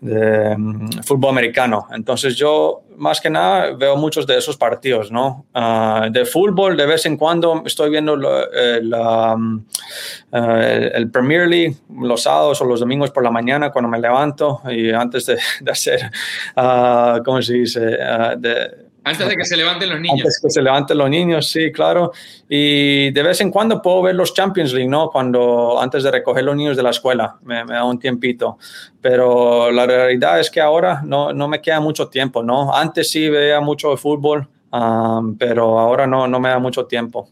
mm, 0.00 1.02
fútbol 1.04 1.30
americano. 1.30 1.86
Entonces 1.92 2.34
yo 2.34 2.82
más 2.96 3.20
que 3.20 3.30
nada 3.30 3.72
veo 3.72 3.96
muchos 3.96 4.26
de 4.26 4.36
esos 4.38 4.56
partidos, 4.56 5.10
¿no? 5.10 5.46
Ah, 5.54 6.08
de 6.10 6.24
fútbol, 6.24 6.76
de 6.76 6.86
vez 6.86 7.06
en 7.06 7.16
cuando 7.16 7.62
estoy 7.64 7.90
viendo 7.90 8.16
eh, 8.52 8.80
mm, 8.82 9.58
eh, 10.32 10.90
el, 10.94 11.10
Premier 11.10 11.48
League 11.48 11.76
los 11.90 12.22
sábados 12.22 12.60
o 12.60 12.64
los 12.64 12.80
domingos 12.80 13.10
por 13.10 13.22
la 13.22 13.30
mañana 13.30 13.70
cuando 13.70 13.88
me 13.88 13.98
levanto 13.98 14.62
y 14.70 14.90
antes 14.90 15.26
de, 15.26 15.38
hacer, 15.70 16.10
uh, 16.56 17.22
¿cómo 17.22 17.42
se 17.42 17.54
dice? 17.54 17.98
Ah, 18.02 18.36
antes 19.04 19.28
de 19.28 19.36
que 19.36 19.44
se 19.44 19.56
levanten 19.56 19.90
los 19.90 20.00
niños. 20.00 20.20
Antes 20.20 20.40
de 20.40 20.46
que 20.46 20.50
se 20.52 20.62
levanten 20.62 20.98
los 20.98 21.10
niños, 21.10 21.50
sí, 21.50 21.72
claro. 21.72 22.12
Y 22.48 23.10
de 23.10 23.22
vez 23.22 23.40
en 23.40 23.50
cuando 23.50 23.82
puedo 23.82 24.02
ver 24.02 24.14
los 24.14 24.32
Champions 24.32 24.72
League, 24.72 24.88
¿no? 24.88 25.10
Cuando, 25.10 25.80
antes 25.80 26.04
de 26.04 26.10
recoger 26.10 26.44
los 26.44 26.54
niños 26.54 26.76
de 26.76 26.84
la 26.84 26.90
escuela, 26.90 27.36
me, 27.42 27.64
da 27.64 27.84
un 27.84 27.98
tiempito. 27.98 28.58
Pero 29.00 29.72
la 29.72 29.86
realidad 29.86 30.38
es 30.38 30.50
que 30.50 30.60
ahora 30.60 31.02
no, 31.04 31.32
no, 31.32 31.48
me 31.48 31.60
queda 31.60 31.80
mucho 31.80 32.08
tiempo, 32.08 32.42
¿no? 32.44 32.72
Antes 32.72 33.10
sí 33.10 33.28
veía 33.28 33.60
mucho 33.60 33.96
fútbol, 33.96 34.48
um, 34.70 35.36
pero 35.36 35.80
ahora 35.80 36.06
no, 36.06 36.28
no 36.28 36.38
me 36.38 36.50
da 36.50 36.60
mucho 36.60 36.86
tiempo. 36.86 37.28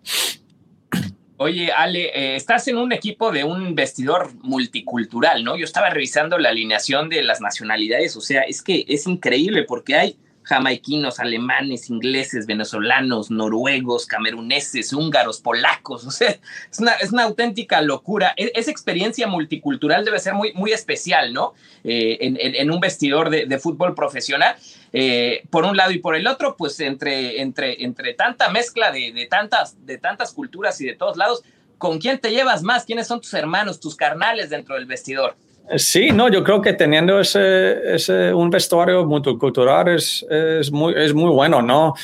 Oye, 1.43 1.73
Ale, 1.73 2.11
eh, 2.15 2.37
estás 2.37 2.69
en 2.69 2.77
un 2.77 2.93
equipo 2.93 3.33
de 3.33 3.45
un 3.45 3.75
vestidor 3.75 4.31
multicultural, 4.43 5.43
¿no? 5.43 5.57
Yo 5.57 5.65
estaba 5.65 5.89
revisando 5.89 6.37
la 6.37 6.51
alineación 6.51 7.09
de 7.09 7.23
las 7.23 7.41
nacionalidades, 7.41 8.15
o 8.15 8.21
sea, 8.21 8.43
es 8.43 8.61
que 8.61 8.85
es 8.87 9.07
increíble 9.07 9.63
porque 9.63 9.95
hay 9.95 10.17
jamaiquinos, 10.51 11.21
alemanes, 11.21 11.91
ingleses, 11.91 12.45
venezolanos, 12.45 13.31
noruegos, 13.31 14.05
cameruneses, 14.07 14.93
húngaros, 14.93 15.41
polacos. 15.41 16.05
O 16.11 16.13
sea, 16.13 16.31
es 16.71 16.81
una, 16.81 16.93
es 16.95 17.13
una 17.13 17.23
auténtica 17.23 17.81
locura. 17.81 18.35
E, 18.37 18.51
esa 18.57 18.73
experiencia 18.73 19.29
multicultural 19.29 20.05
debe 20.05 20.19
ser 20.19 20.35
muy, 20.35 20.53
muy 20.55 20.73
especial, 20.73 21.33
¿no? 21.33 21.55
Eh, 21.85 22.19
en, 22.21 22.71
un 22.71 22.81
vestidor 22.81 23.31
de, 23.31 23.59
fútbol 23.61 23.95
profesional. 23.95 24.57
Eh, 24.93 25.45
por 25.51 25.65
un 25.65 25.77
lado 25.77 25.93
y 25.93 25.99
por 25.99 26.17
el 26.17 26.27
otro, 26.27 26.57
pues 26.57 26.81
entre, 26.81 27.41
entre, 27.41 27.85
entre 27.85 28.13
tanta 28.15 28.49
mezcla 28.49 28.91
de, 28.91 29.13
de, 29.13 29.27
tantas, 29.27 29.87
de 29.87 29.99
tantas 29.99 30.33
culturas 30.33 30.81
y 30.81 30.87
de 30.87 30.97
todos 30.97 31.17
lados, 31.17 31.45
¿con 31.79 32.01
quién 32.01 32.19
te 32.19 32.33
llevas 32.33 32.65
más? 32.65 32.85
¿Quiénes 32.85 33.07
son 33.07 33.21
tus 33.21 33.35
hermanos, 33.35 33.79
tus 33.79 33.95
carnales 33.95 34.51
dentro 34.51 34.75
del 34.75 34.87
vestidor? 34.87 35.37
Sí, 35.77 36.11
no, 36.11 36.29
yo 36.29 36.43
creo 36.43 36.61
que 36.61 36.73
teniendo 36.73 37.21
ese, 37.21 37.95
ese 37.95 38.35
un 38.35 38.51
vestuario 38.51 39.05
multicultural 39.05 39.89
es, 39.89 40.27
es, 40.29 40.73
muy, 40.73 40.95
es 40.97 41.15
muy 41.15 41.31
bueno, 41.31 41.63
¿no? 41.63 41.95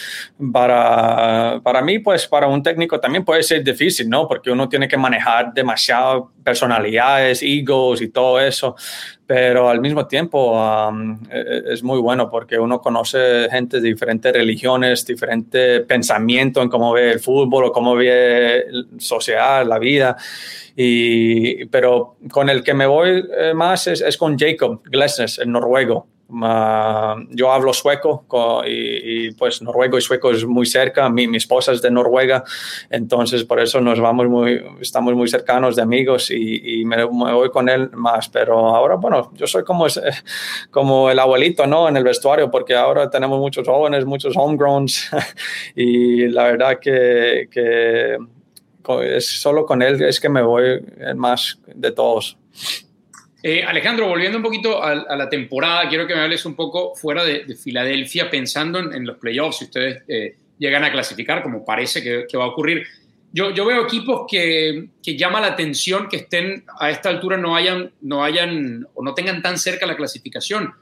Para, 0.53 1.61
para 1.65 1.83
mí, 1.83 1.99
pues 1.99 2.29
para 2.29 2.47
un 2.47 2.63
técnico 2.63 3.01
también 3.01 3.25
puede 3.25 3.43
ser 3.43 3.65
difícil, 3.65 4.09
¿no? 4.09 4.29
Porque 4.29 4.53
uno 4.53 4.69
tiene 4.69 4.87
que 4.87 4.97
manejar 4.97 5.53
demasiado 5.53 6.31
personalidades, 6.45 7.43
egos 7.43 8.01
y 8.03 8.09
todo 8.09 8.39
eso, 8.39 8.77
pero 9.27 9.69
al 9.69 9.81
mismo 9.81 10.07
tiempo 10.07 10.57
e, 11.31 11.39
e, 11.39 11.73
es 11.73 11.83
muy 11.83 12.01
bueno 12.01 12.31
porque 12.31 12.59
uno 12.59 12.81
conoce 12.81 13.49
gente 13.51 13.81
de 13.81 13.89
diferentes 13.89 14.33
religiones, 14.33 15.05
diferente 15.05 15.81
pensamiento 15.81 16.63
en 16.63 16.69
cómo 16.69 16.93
ve 16.93 17.13
el 17.13 17.21
fútbol 17.21 17.65
o 17.65 17.73
cómo 17.73 17.97
ve 17.97 18.65
la 18.71 18.85
sociedad, 18.99 19.67
la 19.67 19.79
vida. 19.79 20.17
Y, 20.77 21.65
pero 21.67 22.17
con 22.31 22.51
el 22.51 22.63
que 22.63 22.75
me 22.75 22.87
voy 22.87 23.25
eh, 23.37 23.55
más 23.55 23.87
es, 23.87 24.01
es 24.01 24.17
con 24.17 24.39
Jacob 24.39 24.83
Glesnes, 24.85 25.39
el 25.39 25.51
noruego 25.51 26.07
yo 26.29 27.53
hablo 27.53 27.73
sueco 27.73 28.25
y, 28.67 29.31
pues 29.33 29.63
noruego 29.63 29.97
y 29.97 30.01
sueco 30.01 30.33
es 30.33 30.45
muy 30.45 30.67
cerca. 30.67 31.09
Mi, 31.09 31.29
mi, 31.29 31.37
esposa 31.37 31.73
es 31.73 31.83
de 31.83 31.91
Noruega, 31.91 32.43
entonces 32.91 33.45
por 33.45 33.61
eso 33.61 33.81
nos 33.81 34.01
vamos 34.01 34.27
muy, 34.27 34.61
estamos 34.81 35.15
muy 35.15 35.29
cercanos 35.29 35.77
de 35.77 35.83
amigos 35.83 36.31
y, 36.31 36.85
me, 36.85 37.05
voy 37.05 37.51
con 37.51 37.69
él 37.69 37.91
más. 37.93 38.29
Pero 38.29 38.75
ahora, 38.75 38.97
bueno, 38.97 39.31
yo 39.35 39.47
soy 39.47 39.63
como, 39.63 39.87
como 40.71 41.11
el 41.11 41.19
abuelito, 41.19 41.67
¿no? 41.67 41.89
En 41.89 41.97
el 41.97 42.05
vestuario, 42.05 42.51
porque 42.51 42.75
ahora 42.75 43.09
tenemos 43.09 43.39
muchos 43.39 43.67
jóvenes, 43.67 44.05
muchos 44.05 44.37
homegrowns 44.37 45.11
y 45.77 46.27
la 46.29 46.45
verdad 46.45 46.79
que, 46.81 47.49
que 47.51 48.17
es 49.03 49.27
solo 49.41 49.65
con 49.65 49.83
él 49.83 50.03
es 50.03 50.21
que 50.21 50.29
me 50.29 50.43
voy 50.43 50.81
más 51.15 51.59
de 51.67 51.93
todos. 51.93 52.37
Eh, 53.43 53.63
Alejandro, 53.63 54.09
volviendo 54.09 54.39
un 54.39 54.45
poquito 54.45 54.83
a, 54.83 54.95
la 54.95 55.29
temporada, 55.29 55.89
quiero 55.89 56.07
que 56.07 56.15
me 56.15 56.23
hables 56.23 56.45
un 56.47 56.57
poco 56.57 56.95
fuera 56.95 57.25
de, 57.25 57.55
Filadelfia, 57.55 58.31
pensando 58.31 58.79
en, 58.79 59.07
los 59.07 59.19
playoffs, 59.19 59.59
si 59.59 59.65
ustedes 59.67 60.03
eh, 60.09 60.37
llegan 60.59 60.85
a 60.85 60.93
clasificar, 60.93 61.43
como 61.43 61.65
parece 61.65 62.03
que, 62.03 62.37
va 62.37 62.45
a 62.45 62.49
ocurrir. 62.49 62.87
Yo, 63.33 63.51
yo 63.51 63.67
veo 63.67 63.85
equipos 63.85 64.23
que, 64.31 64.89
que, 65.03 65.17
llama 65.17 65.41
la 65.41 65.49
atención 65.49 66.09
que 66.09 66.17
estén 66.17 66.65
a 66.81 66.91
esta 66.91 67.11
altura, 67.11 67.37
no 67.37 67.55
hayan, 67.55 67.93
no 68.01 68.25
hayan 68.25 68.87
o 68.95 69.05
no 69.05 69.13
tengan 69.13 69.43
tan 69.43 69.59
cerca 69.59 69.85
la 69.87 69.97
clasificación, 69.97 70.73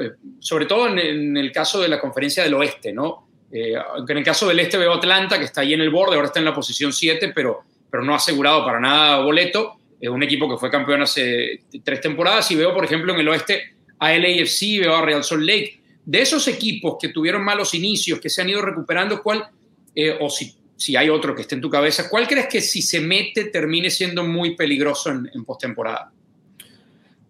eh, 0.00 0.10
sobre 0.40 0.66
todo 0.66 0.88
en, 0.88 1.36
el 1.36 1.52
caso 1.52 1.80
de 1.80 1.88
la 1.88 2.00
conferencia 2.00 2.44
del 2.44 2.54
oeste, 2.54 2.92
¿no? 2.92 3.28
en 3.50 4.16
el 4.16 4.24
caso 4.24 4.48
del 4.48 4.58
este 4.58 4.76
veo 4.76 4.94
Atlanta, 4.94 5.38
que 5.38 5.44
está 5.44 5.60
ahí 5.60 5.74
en 5.74 5.80
el 5.80 5.90
borde, 5.90 6.16
ahora 6.16 6.26
está 6.26 6.40
en 6.40 6.44
la 6.44 6.54
posición 6.54 6.92
7, 6.92 7.30
pero, 7.32 7.60
pero 7.88 8.02
no 8.02 8.12
ha 8.12 8.16
asegurado 8.16 8.64
para 8.64 8.80
nada 8.80 9.20
boleto 9.20 9.78
es 10.00 10.08
un 10.08 10.22
equipo 10.22 10.48
que 10.48 10.58
fue 10.58 10.70
campeón 10.70 11.02
hace 11.02 11.62
tres 11.82 12.00
temporadas 12.00 12.50
y 12.50 12.56
veo, 12.56 12.74
por 12.74 12.84
ejemplo, 12.84 13.12
en 13.14 13.20
el 13.20 13.28
oeste 13.28 13.74
a 13.98 14.12
LAFC, 14.12 14.80
veo 14.80 14.94
a 14.94 15.02
Real 15.02 15.24
Salt 15.24 15.42
Lake. 15.42 15.80
De 16.04 16.20
esos 16.20 16.46
equipos 16.48 16.96
que 17.00 17.08
tuvieron 17.08 17.42
malos 17.42 17.74
inicios, 17.74 18.20
que 18.20 18.28
se 18.28 18.42
han 18.42 18.50
ido 18.50 18.60
recuperando, 18.60 19.22
¿cuál, 19.22 19.48
eh, 19.94 20.16
o 20.20 20.28
si, 20.28 20.54
si 20.76 20.96
hay 20.96 21.08
otro 21.08 21.34
que 21.34 21.42
esté 21.42 21.54
en 21.54 21.60
tu 21.60 21.70
cabeza, 21.70 22.08
cuál 22.10 22.28
crees 22.28 22.46
que 22.46 22.60
si 22.60 22.82
se 22.82 23.00
mete 23.00 23.46
termine 23.46 23.90
siendo 23.90 24.24
muy 24.24 24.54
peligroso 24.54 25.10
en, 25.10 25.30
en 25.32 25.44
postemporada? 25.44 26.12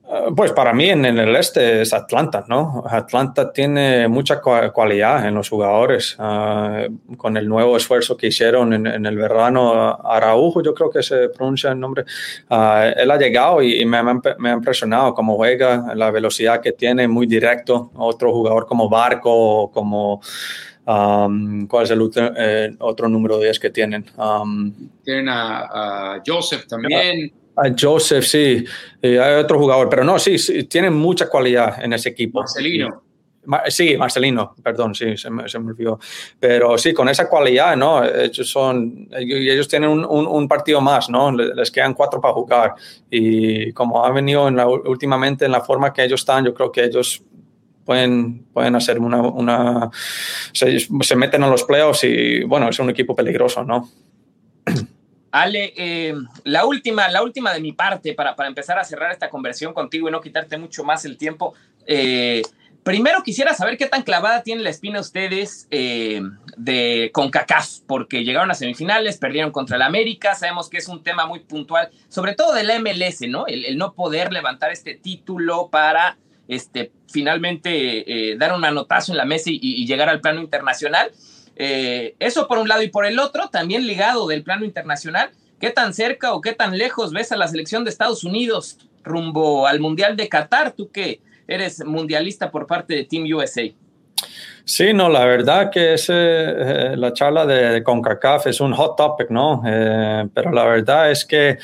Uh, 0.07 0.35
pues 0.35 0.53
para 0.53 0.75
mí 0.75 0.91
en, 0.91 1.07
el 1.07 1.35
este 1.35 1.81
es 1.81 1.95
Atlanta, 1.95 2.45
¿no? 2.47 2.85
Atlanta 2.87 3.51
tiene 3.51 4.07
mucha 4.07 4.39
cualidad 4.41 5.27
en 5.27 5.35
los 5.35 5.49
jugadores. 5.49 6.17
Uh, 6.19 7.17
con 7.17 7.39
el 7.39 7.49
nuevo 7.49 7.77
esfuerzo 7.77 8.15
que 8.15 8.27
hicieron 8.27 8.75
en, 8.75 8.87
en, 8.87 9.07
el 9.07 9.17
verano, 9.17 9.99
Araujo, 10.05 10.63
yo 10.63 10.75
creo 10.75 10.91
que 10.91 11.03
se 11.03 11.31
pronuncia 11.31 11.73
el 11.73 11.81
nombre, 11.81 12.05
uh, 12.51 12.93
él 12.95 13.11
ha 13.11 13.17
llegado 13.17 13.63
y, 13.63 13.83
me, 13.87 14.03
me, 14.03 14.51
ha 14.51 14.53
impresionado 14.53 15.15
cómo 15.15 15.37
juega, 15.37 15.95
la 15.95 16.11
velocidad 16.11 16.61
que 16.61 16.73
tiene, 16.73 17.09
muy 17.09 17.27
directo. 17.27 17.91
Otro 17.95 18.31
jugador 18.33 18.67
como 18.67 18.89
Barco, 18.89 19.71
como... 19.73 20.21
Um, 20.87 21.67
¿Cuál 21.67 21.85
es 21.85 21.91
el 21.93 22.03
otro, 22.03 22.31
eh, 22.37 22.77
otro 22.81 23.09
número 23.09 23.39
10 23.39 23.59
que 23.59 23.71
tienen? 23.71 24.05
Um, 24.19 24.71
tienen 25.03 25.31
a 25.31 26.21
Joseph 26.27 26.67
también. 26.67 27.33
A 27.57 27.71
Joseph, 27.79 28.25
sí. 28.25 28.65
Eh, 29.01 29.19
hay 29.19 29.35
otro 29.35 29.59
jugador, 29.59 29.89
pero 29.89 30.05
no, 30.05 30.19
sí, 30.19 30.39
sí, 30.39 30.65
tienen 30.65 30.95
mucha 30.95 31.29
cualidad 31.29 31.83
en 31.83 31.93
ese 31.93 32.09
equipo. 32.11 32.41
Marcelino. 32.41 33.03
Sí, 33.69 33.97
Marcelino, 33.97 34.55
perdón, 34.63 34.95
sí, 34.95 35.19
se 35.19 35.29
me, 35.29 35.47
se 35.49 35.59
me, 35.59 35.73
olvidó. 35.73 35.99
Pero 36.41 36.79
sí, 36.79 36.95
con 36.95 37.11
esa 37.11 37.29
cualidad, 37.29 37.77
¿no? 37.77 38.03
Ellos, 38.03 38.49
son, 38.49 39.07
ellos 39.13 39.69
tienen 39.69 39.91
un, 39.91 40.05
un, 40.05 40.27
un, 40.27 40.49
partido 40.49 40.81
más, 40.81 41.11
¿no? 41.11 41.31
Les 41.31 41.71
quedan 41.71 41.93
cuatro 41.93 42.23
para 42.23 42.33
jugar. 42.33 42.75
Y 43.11 43.71
como 43.73 44.05
ha 44.05 44.11
venido 44.11 44.49
en 44.49 44.57
la, 44.57 44.67
últimamente 44.67 45.45
en 45.45 45.53
la 45.53 45.61
forma 45.61 45.93
que 45.93 46.03
ellos 46.03 46.23
están, 46.23 46.47
yo 46.47 46.55
creo 46.55 46.73
que 46.73 46.85
ellos 46.85 47.23
pueden, 47.85 48.45
pueden 48.47 48.75
hacer 48.77 48.99
una... 48.99 49.21
una 49.21 49.91
se, 50.53 50.79
se 50.79 51.17
meten 51.17 51.43
a 51.43 51.49
los 51.49 51.65
playoffs 51.65 52.05
y, 52.05 52.45
bueno, 52.45 52.69
es 52.71 52.79
un 52.79 52.91
equipo 52.91 53.15
peligroso, 53.15 53.63
¿no? 53.63 53.91
Ale, 55.35 55.75
eh, 55.77 56.15
la 56.45 56.65
última, 56.65 57.09
la 57.09 57.21
última 57.21 57.53
de 57.53 57.61
mi 57.61 57.73
parte 57.73 58.15
para, 58.15 58.37
para, 58.37 58.49
empezar 58.49 58.79
a 58.79 58.85
cerrar 58.85 59.11
esta 59.11 59.31
conversión 59.31 59.75
contigo 59.75 60.09
y 60.09 60.13
no 60.13 60.21
quitarte 60.21 60.57
mucho 60.59 60.85
más 60.85 61.05
el 61.05 61.19
tiempo. 61.19 61.55
Eh, 61.89 62.43
primero 62.85 63.21
quisiera 63.25 63.53
saber 63.53 63.77
qué 63.77 63.87
tan 63.87 64.05
clavada 64.05 64.45
tiene 64.45 64.63
la 64.63 64.71
espina 64.71 65.01
ustedes 65.01 65.67
eh, 65.73 66.23
de 66.57 67.11
CONCACAF, 67.13 67.81
porque 67.89 68.23
llegaron 68.23 68.53
a 68.53 68.55
semifinales, 68.55 69.19
perdieron 69.19 69.51
contra 69.51 69.75
el 69.75 69.83
América, 69.83 70.37
sabemos 70.37 70.71
que 70.71 70.79
es 70.79 70.87
un 70.87 71.03
tema 71.03 71.27
muy 71.27 71.41
puntual, 71.41 71.91
sobre 72.09 72.37
todo 72.37 72.55
del 72.55 72.71
MLS, 72.81 73.23
¿no? 73.29 73.49
El, 73.49 73.77
no 73.77 73.93
poder 73.95 74.33
levantar 74.33 74.71
este 74.71 74.95
título 74.95 75.69
para 75.69 76.17
este, 76.47 76.93
finalmente 77.11 78.37
dar 78.39 78.53
un 78.53 78.61
manotazo 78.61 79.11
en 79.11 79.19
la 79.19 79.25
mesa 79.25 79.51
y 79.51 79.85
llegar 79.85 80.09
al 80.09 80.21
plano 80.21 80.41
internacional. 80.41 81.11
Eh, 81.57 82.17
eso 82.19 82.49
por 82.49 82.59
un 82.59 82.69
lado 82.69 82.83
y 82.83 82.89
por 82.89 83.07
el 83.07 83.19
otro, 83.19 83.49
también 83.49 83.87
ligado 83.87 84.27
del 84.27 84.43
plano 84.43 84.65
internacional, 84.65 85.31
¿qué 85.61 85.71
tan 85.71 85.95
cerca 85.95 86.35
o 86.35 86.41
qué 86.41 86.53
tan 86.53 86.77
lejos 86.77 87.13
ves 87.13 87.33
a 87.33 87.37
la 87.37 87.49
selección 87.49 87.85
de 87.85 87.91
Estados 87.91 88.25
Unidos 88.25 88.79
rumbo 89.03 89.67
al 89.67 89.81
Mundial 89.81 90.17
de 90.17 90.29
Qatar? 90.29 90.73
Tú 90.73 90.91
que 90.91 91.21
eres 91.47 91.85
mundialista 91.85 92.51
por 92.51 92.67
parte 92.67 92.95
de 92.95 93.05
Team 93.05 93.25
USA. 93.33 93.63
Sí, 94.67 94.95
no, 94.95 95.11
la 95.11 95.27
verdad 95.27 95.71
que 95.71 95.93
ese, 95.93 96.15
eh, 96.15 96.97
la 96.97 97.13
charla 97.13 97.45
de, 97.45 97.83
CONCACAF 97.83 98.47
es 98.47 98.63
un 98.63 98.73
hot 98.73 98.97
topic, 98.97 99.29
¿no? 99.29 99.63
Eh, 99.67 100.27
pero 100.33 100.53
la 100.53 100.65
verdad 100.65 101.11
es 101.11 101.27
que 101.27 101.59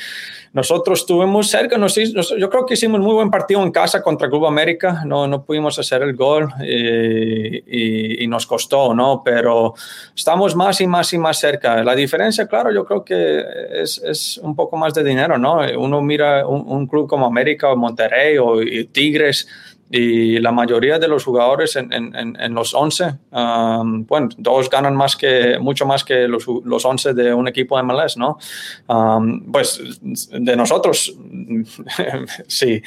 nosotros 0.53 0.99
estuvimos 0.99 1.49
cerca, 1.49 1.79
nos, 1.79 1.95
yo 1.95 2.49
creo 2.49 2.65
que 2.67 2.75
hicimos 2.75 2.99
muy 2.99 3.15
buen 3.15 3.31
partido 3.31 3.63
en 3.63 3.71
casa 3.71 4.03
contra 4.03 4.29
Club 4.29 4.45
América, 4.45 5.01
no, 5.03 5.25
no 5.25 5.43
pudimos 5.43 5.79
hacer 5.79 6.03
el 6.03 6.15
gol 6.15 6.49
y, 6.61 8.27
nos 8.27 8.45
costó, 8.45 8.93
¿no? 8.93 9.23
Pero 9.25 9.73
estamos 10.15 10.55
más 10.55 10.79
y 10.79 10.87
más 10.87 11.11
y 11.11 11.17
más 11.17 11.37
cerca. 11.37 11.83
La 11.83 11.95
diferencia, 11.95 12.47
claro, 12.47 12.71
yo 12.71 12.85
creo 12.85 13.03
que 13.03 13.43
es, 13.73 13.97
es 13.97 14.37
un 14.37 14.55
poco 14.55 14.77
más 14.77 14.93
de 14.93 15.03
dinero, 15.03 15.37
¿no? 15.37 15.59
Uno 15.77 16.01
mira 16.01 16.47
un, 16.47 16.63
un 16.65 16.87
club 16.87 17.09
como 17.09 17.25
América 17.25 17.69
o 17.69 17.75
Monterrey 17.75 18.37
o 18.37 18.59
Tigres 18.91 19.47
y 19.91 20.39
la 20.39 20.53
mayoría 20.53 20.97
de 20.99 21.07
los 21.09 21.25
jugadores 21.25 21.75
en, 21.75 21.91
en, 21.91 22.15
en 22.15 22.53
los 22.53 22.73
11, 22.73 23.13
um, 23.31 24.05
bueno, 24.05 24.29
dos 24.37 24.69
ganan 24.69 24.95
más 24.95 25.17
que, 25.17 25.59
mucho 25.59 25.85
más 25.85 26.05
que 26.05 26.29
los, 26.29 26.45
los 26.63 26.85
11 26.85 27.13
de 27.13 27.33
un 27.33 27.49
equipo 27.49 27.75
de 27.75 27.83
MLS, 27.83 28.15
¿no? 28.15 28.37
Um, 28.87 29.51
pues 29.51 29.99
de 30.01 30.55
nosotros, 30.55 31.13
sí. 32.47 32.81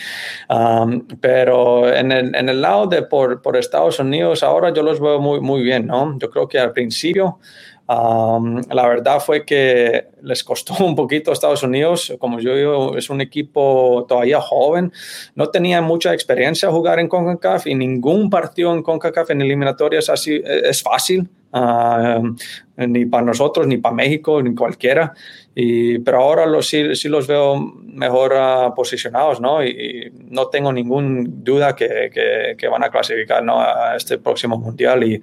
Um, 0.49 1.07
pero 1.21 1.93
en 1.93 2.11
el, 2.11 2.35
en 2.35 2.49
el 2.49 2.63
lado 2.63 2.87
de 2.87 3.03
por, 3.03 3.43
por, 3.43 3.59
Estados 3.59 3.99
Unidos, 3.99 4.43
ahora 4.43 4.73
yo 4.73 4.83
los 4.83 4.99
veo 4.99 5.21
muy, 5.21 5.41
muy 5.41 5.63
bien, 5.63 5.87
¿no? 5.87 6.19
Yo 6.19 6.31
creo 6.31 6.49
que 6.49 6.59
al 6.59 6.73
principio... 6.73 7.39
Um, 7.87 8.63
la 8.71 8.89
verdad 8.89 9.21
fue 9.21 9.45
que 9.45 10.09
les 10.25 10.43
costó 10.43 10.75
un 10.85 10.97
poquito 10.97 11.31
a 11.31 11.35
Estados 11.35 11.63
Unidos, 11.63 12.15
como 12.19 12.41
yo 12.41 12.57
digo, 12.57 12.97
es 12.97 13.11
un 13.11 13.21
equipo 13.21 14.07
todavía 14.09 14.41
joven, 14.41 14.93
no 15.35 15.49
tenía 15.49 15.81
mucha 15.81 16.13
experiencia 16.13 16.71
jugar 16.71 16.99
en 16.99 17.09
CONCACAF 17.09 17.67
y 17.67 17.75
ningún 17.75 18.31
partido 18.31 18.75
en 18.75 18.83
CONCACAF 18.83 19.31
en 19.31 19.43
eliminatorias 19.43 20.09
así 20.09 20.43
es 20.45 20.83
fácil, 20.83 21.29
uh, 21.55 22.35
ni 22.77 23.07
para 23.07 23.25
nosotros, 23.25 23.67
ni 23.67 23.79
para 23.79 23.95
México, 23.95 24.43
ni 24.43 24.55
cualquiera. 24.55 25.15
Y, 25.55 26.01
pero 26.01 26.21
ahora 26.21 26.47
los, 26.47 26.67
sí, 26.67 26.97
sí, 26.97 27.09
los 27.09 27.29
veo 27.29 27.57
mejor 27.57 28.33
uh, 28.33 28.75
posicionados, 28.75 29.41
¿no? 29.41 29.63
Y, 29.63 29.69
y, 29.69 30.13
no 30.31 30.49
tengo 30.49 30.73
ninguna 30.73 31.23
duda 31.29 31.77
que, 31.77 32.11
que, 32.13 32.57
que, 32.59 32.69
van 32.69 32.83
a 32.83 32.91
clasificar 32.91 33.45
¿no? 33.45 33.61
a 33.61 33.95
este 33.97 34.19
próximo 34.19 34.59
mundial 34.59 35.05
y 35.05 35.21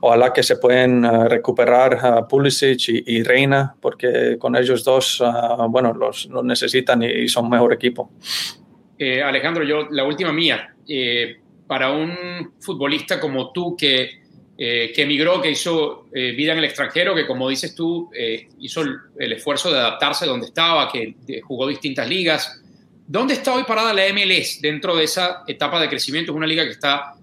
ojalá 0.00 0.32
que 0.32 0.44
se 0.44 0.56
pueden 0.56 1.04
uh, 1.04 1.24
recuperar 1.24 1.94
uh, 1.94 2.28
Pulisic 2.28 2.88
y, 2.88 3.02
y, 3.06 3.22
Reina, 3.24 3.74
porque 3.80 4.36
con 4.42 4.56
ellos 4.56 4.82
dos, 4.82 5.22
bueno, 5.68 5.94
los, 5.94 6.26
los, 6.26 6.44
necesitan 6.44 7.00
y, 7.04 7.28
son 7.28 7.48
mejor 7.48 7.72
equipo. 7.72 8.10
Eh, 8.98 9.22
Alejandro, 9.22 9.62
yo 9.62 9.86
la 9.88 10.04
última 10.04 10.32
mía. 10.32 10.74
Eh, 10.88 11.36
para 11.68 11.92
un 11.92 12.54
futbolista 12.58 13.20
como 13.20 13.52
tú 13.52 13.76
que 13.76 14.20
eh, 14.58 14.92
que 14.94 15.02
emigró, 15.02 15.40
que 15.40 15.50
hizo 15.52 16.06
eh, 16.12 16.32
vida 16.32 16.52
en 16.52 16.58
el 16.58 16.64
extranjero, 16.64 17.14
que 17.14 17.26
como 17.26 17.48
dices 17.48 17.74
tú, 17.74 18.10
hizo 18.58 18.82
el, 18.82 19.32
esfuerzo 19.32 19.72
de 19.72 19.78
adaptarse 19.78 20.26
donde 20.26 20.46
estaba, 20.46 20.90
que 20.90 21.14
jugó 21.42 21.68
distintas 21.68 22.08
ligas. 22.08 22.60
¿Dónde 23.06 23.34
está 23.34 23.54
hoy 23.54 23.62
parada 23.62 23.94
la 23.94 24.02
MLS 24.12 24.60
dentro 24.60 24.96
de 24.96 25.04
esa 25.04 25.44
etapa 25.46 25.80
de 25.80 25.88
crecimiento? 25.88 26.32
Es 26.32 26.36
una 26.36 26.46
liga 26.46 26.64
que 26.64 26.70
está, 26.70 27.14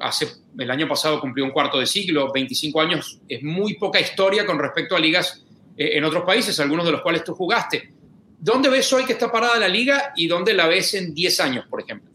hace, 0.00 0.28
el 0.56 0.70
año 0.70 0.86
pasado 0.86 1.20
cumplió 1.20 1.44
un 1.44 1.50
cuarto 1.50 1.78
de 1.78 1.86
siglo, 1.86 2.30
25 2.32 2.80
años, 2.80 3.20
es 3.28 3.42
muy 3.42 3.74
poca 3.74 4.00
historia 4.00 4.46
con 4.46 4.58
respecto 4.58 4.94
a 4.94 5.00
ligas 5.00 5.41
en 5.76 6.04
otros 6.04 6.24
países, 6.24 6.58
algunos 6.60 6.86
de 6.86 6.92
los 6.92 7.02
cuales 7.02 7.24
tú 7.24 7.34
jugaste. 7.34 7.92
¿Dónde 8.38 8.68
ves 8.68 8.92
hoy 8.92 9.04
que 9.04 9.12
está 9.12 9.30
parada 9.30 9.58
la 9.58 9.68
liga 9.68 10.12
y 10.16 10.26
dónde 10.26 10.52
la 10.52 10.66
ves 10.66 10.94
en 10.94 11.14
10 11.14 11.40
años, 11.40 11.66
por 11.68 11.80
ejemplo? 11.80 12.11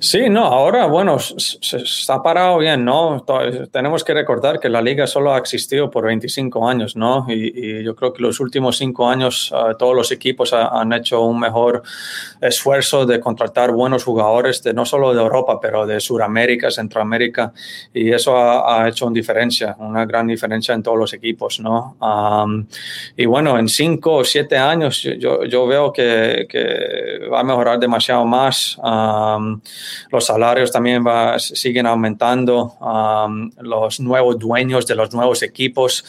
Sí, 0.00 0.30
no, 0.30 0.46
ahora, 0.46 0.86
bueno, 0.86 1.18
se, 1.18 1.76
está 1.76 2.22
parado 2.22 2.56
bien, 2.56 2.86
¿no? 2.86 3.22
Tenemos 3.70 4.02
que 4.02 4.14
recordar 4.14 4.58
que 4.58 4.70
la 4.70 4.80
liga 4.80 5.06
solo 5.06 5.34
ha 5.34 5.38
existido 5.38 5.90
por 5.90 6.06
25 6.06 6.66
años, 6.66 6.96
¿no? 6.96 7.26
Y, 7.28 7.84
yo 7.84 7.94
creo 7.94 8.12
que 8.14 8.22
los 8.22 8.40
últimos 8.40 8.78
cinco 8.78 9.08
años 9.08 9.52
uh, 9.52 9.76
todos 9.76 9.94
los 9.94 10.10
equipos 10.10 10.54
ha, 10.54 10.68
han 10.68 10.94
hecho 10.94 11.20
un 11.20 11.38
mejor 11.38 11.82
esfuerzo 12.40 13.04
de 13.04 13.20
contratar 13.20 13.72
buenos 13.72 14.04
jugadores, 14.04 14.62
de, 14.62 14.72
no 14.72 14.86
solo 14.86 15.12
de 15.12 15.20
Europa, 15.20 15.58
pero 15.60 15.86
de 15.86 16.00
Sudamérica, 16.00 16.70
Centroamérica, 16.70 17.52
y 17.92 18.10
eso 18.10 18.36
ha, 18.36 18.88
hecho 18.88 19.06
una 19.06 19.14
diferencia, 19.14 19.76
una 19.78 20.06
gran 20.06 20.26
diferencia 20.26 20.74
en 20.74 20.82
todos 20.82 20.96
los 20.96 21.12
equipos, 21.12 21.60
¿no? 21.60 21.96
Y 23.16 23.26
bueno, 23.26 23.58
en 23.58 23.68
cinco 23.68 24.14
o 24.16 24.24
siete 24.24 24.56
años 24.56 25.02
yo, 25.18 25.66
veo 25.66 25.92
que, 25.92 26.46
que, 26.48 27.28
va 27.30 27.40
a 27.40 27.44
mejorar 27.44 27.78
demasiado 27.78 28.24
más. 28.24 28.78
Um, 29.20 29.60
los 30.10 30.26
salarios 30.26 30.72
también 30.72 31.04
siguen 31.38 31.86
aumentando, 31.86 32.74
um, 32.80 33.50
los 33.60 34.00
nuevos 34.00 34.38
dueños 34.38 34.86
de 34.86 34.94
los 34.94 35.12
nuevos 35.12 35.42
equipos 35.42 36.04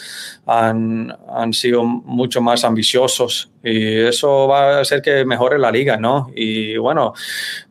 han, 0.45 1.17
sido 1.53 1.83
mucho 1.83 2.41
más 2.41 2.63
ambiciosos 2.63 3.51
y 3.63 3.99
eso 3.99 4.47
va 4.47 4.77
a 4.77 4.81
hacer 4.81 5.01
que 5.01 5.25
mejore 5.25 5.59
la 5.59 5.71
liga, 5.71 5.97
¿no? 5.97 6.31
Y 6.35 6.77
bueno, 6.77 7.13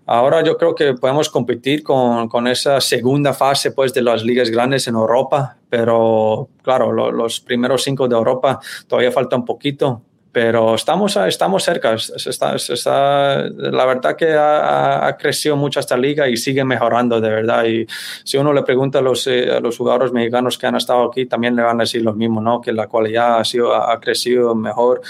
ahora 0.06 0.42
yo 0.42 0.56
creo 0.56 0.74
que 0.74 0.94
podemos 0.94 1.28
competir 1.28 1.82
con, 1.82 2.46
esa 2.46 2.80
segunda 2.80 3.32
fase 3.32 3.72
pues 3.72 3.94
de 3.94 4.02
las 4.02 4.22
ligas 4.24 4.50
grandes 4.50 4.86
en 4.88 4.94
Europa, 4.94 5.56
pero 5.68 6.48
claro, 6.62 6.92
lo, 6.92 7.10
los 7.10 7.40
primeros 7.40 7.82
cinco 7.82 8.08
de 8.08 8.16
Europa 8.16 8.60
todavía 8.86 9.12
falta 9.12 9.36
un 9.36 9.44
poquito, 9.44 10.02
pero 10.32 10.76
estamos, 10.76 11.16
estamos 11.16 11.64
cerca. 11.64 11.94
Está, 11.94 12.54
está, 12.54 13.48
la 13.48 13.84
verdad 13.84 14.16
que 14.16 14.32
ha, 14.32 15.06
ha, 15.06 15.16
crecido 15.16 15.56
mucho 15.56 15.80
esta 15.80 15.96
liga 15.96 16.28
y 16.28 16.36
sigue 16.36 16.64
mejorando 16.64 17.20
de 17.20 17.30
verdad. 17.30 17.64
Y 17.64 17.86
si 18.24 18.38
uno 18.38 18.52
le 18.52 18.62
pregunta 18.62 19.00
a 19.00 19.02
los, 19.02 19.26
eh, 19.26 19.50
a 19.50 19.60
los 19.60 19.76
jugadores 19.76 20.12
mexicanos 20.12 20.56
que 20.56 20.66
han 20.66 20.76
estado 20.76 21.08
aquí, 21.08 21.26
también 21.26 21.56
le 21.56 21.62
van 21.62 21.80
a 21.80 21.84
decir 21.84 22.02
lo 22.02 22.12
mismo, 22.12 22.40
¿no? 22.40 22.60
que 22.60 22.72
la 22.72 22.86
cualidad 22.86 23.40
ha, 23.40 23.44
sido, 23.44 23.74
ha 23.74 23.98
crecido 24.00 24.54
mejor. 24.54 25.00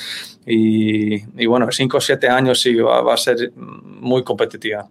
Y, 0.47 1.17
y 1.41 1.47
bueno, 1.47 1.69
5 1.71 1.97
o 1.97 2.01
7 2.01 2.29
años 2.29 2.61
sí 2.61 2.75
va, 2.77 3.03
va, 3.03 3.15
a 3.15 3.19
ser 3.19 3.53
muy 3.55 4.25
competitiva. 4.25 4.89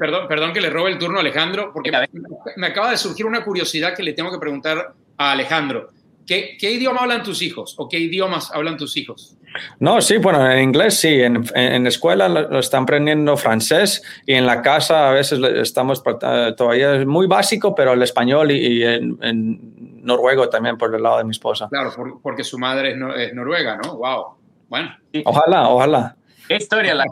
Perdón, 0.00 0.26
perdón 0.28 0.52
que 0.54 0.62
le 0.62 0.70
robe 0.70 0.90
el 0.90 0.98
turno 0.98 1.18
a 1.18 1.20
Alejandro, 1.20 1.72
porque 1.74 1.92
me 2.56 2.66
acaba 2.66 2.90
de 2.90 2.96
surgir 2.96 3.26
una 3.26 3.44
curiosidad 3.44 3.94
que 3.94 4.02
le 4.02 4.14
tengo 4.14 4.30
que 4.30 4.38
preguntar 4.38 4.94
a 5.18 5.32
Alejandro. 5.32 5.90
¿Qué, 6.26 6.56
¿Qué, 6.58 6.72
idioma 6.72 7.00
hablan 7.00 7.22
tus 7.22 7.42
hijos 7.42 7.74
o 7.78 7.88
qué 7.88 7.98
idiomas 7.98 8.50
hablan 8.52 8.76
tus 8.76 8.96
hijos? 8.96 9.36
No, 9.80 10.00
sí, 10.00 10.18
bueno, 10.18 10.50
en 10.50 10.62
inglés 10.62 10.98
sí. 10.98 11.20
En, 11.20 11.44
en, 11.54 11.86
escuela 11.86 12.28
lo 12.28 12.58
están 12.58 12.84
aprendiendo 12.84 13.36
francés 13.36 14.02
y 14.26 14.34
en 14.34 14.46
la 14.46 14.62
casa 14.62 15.10
a 15.10 15.12
veces 15.12 15.40
estamos 15.56 16.02
eh, 16.06 16.54
todavía 16.56 17.04
muy 17.04 17.26
básico, 17.26 17.74
pero 17.74 17.92
el 17.92 18.02
español 18.02 18.50
y, 18.50 18.56
y 18.56 18.82
en, 18.82 19.18
en, 19.20 20.02
noruego 20.04 20.48
también 20.48 20.76
por 20.78 20.94
el 20.94 21.02
lado 21.02 21.18
de 21.18 21.24
mi 21.24 21.30
esposa. 21.30 21.68
Claro, 21.68 21.92
por, 21.94 22.20
porque 22.20 22.44
su 22.44 22.58
madre 22.58 22.92
es, 22.92 22.96
no, 22.96 23.14
es, 23.14 23.34
noruega, 23.34 23.78
¿no? 23.82 23.96
Wow. 23.96 24.36
Bueno. 24.68 24.96
Ojalá, 25.24 25.68
ojalá. 25.68 26.16
Qué 26.48 26.56
historia 26.56 26.94
la 26.94 27.04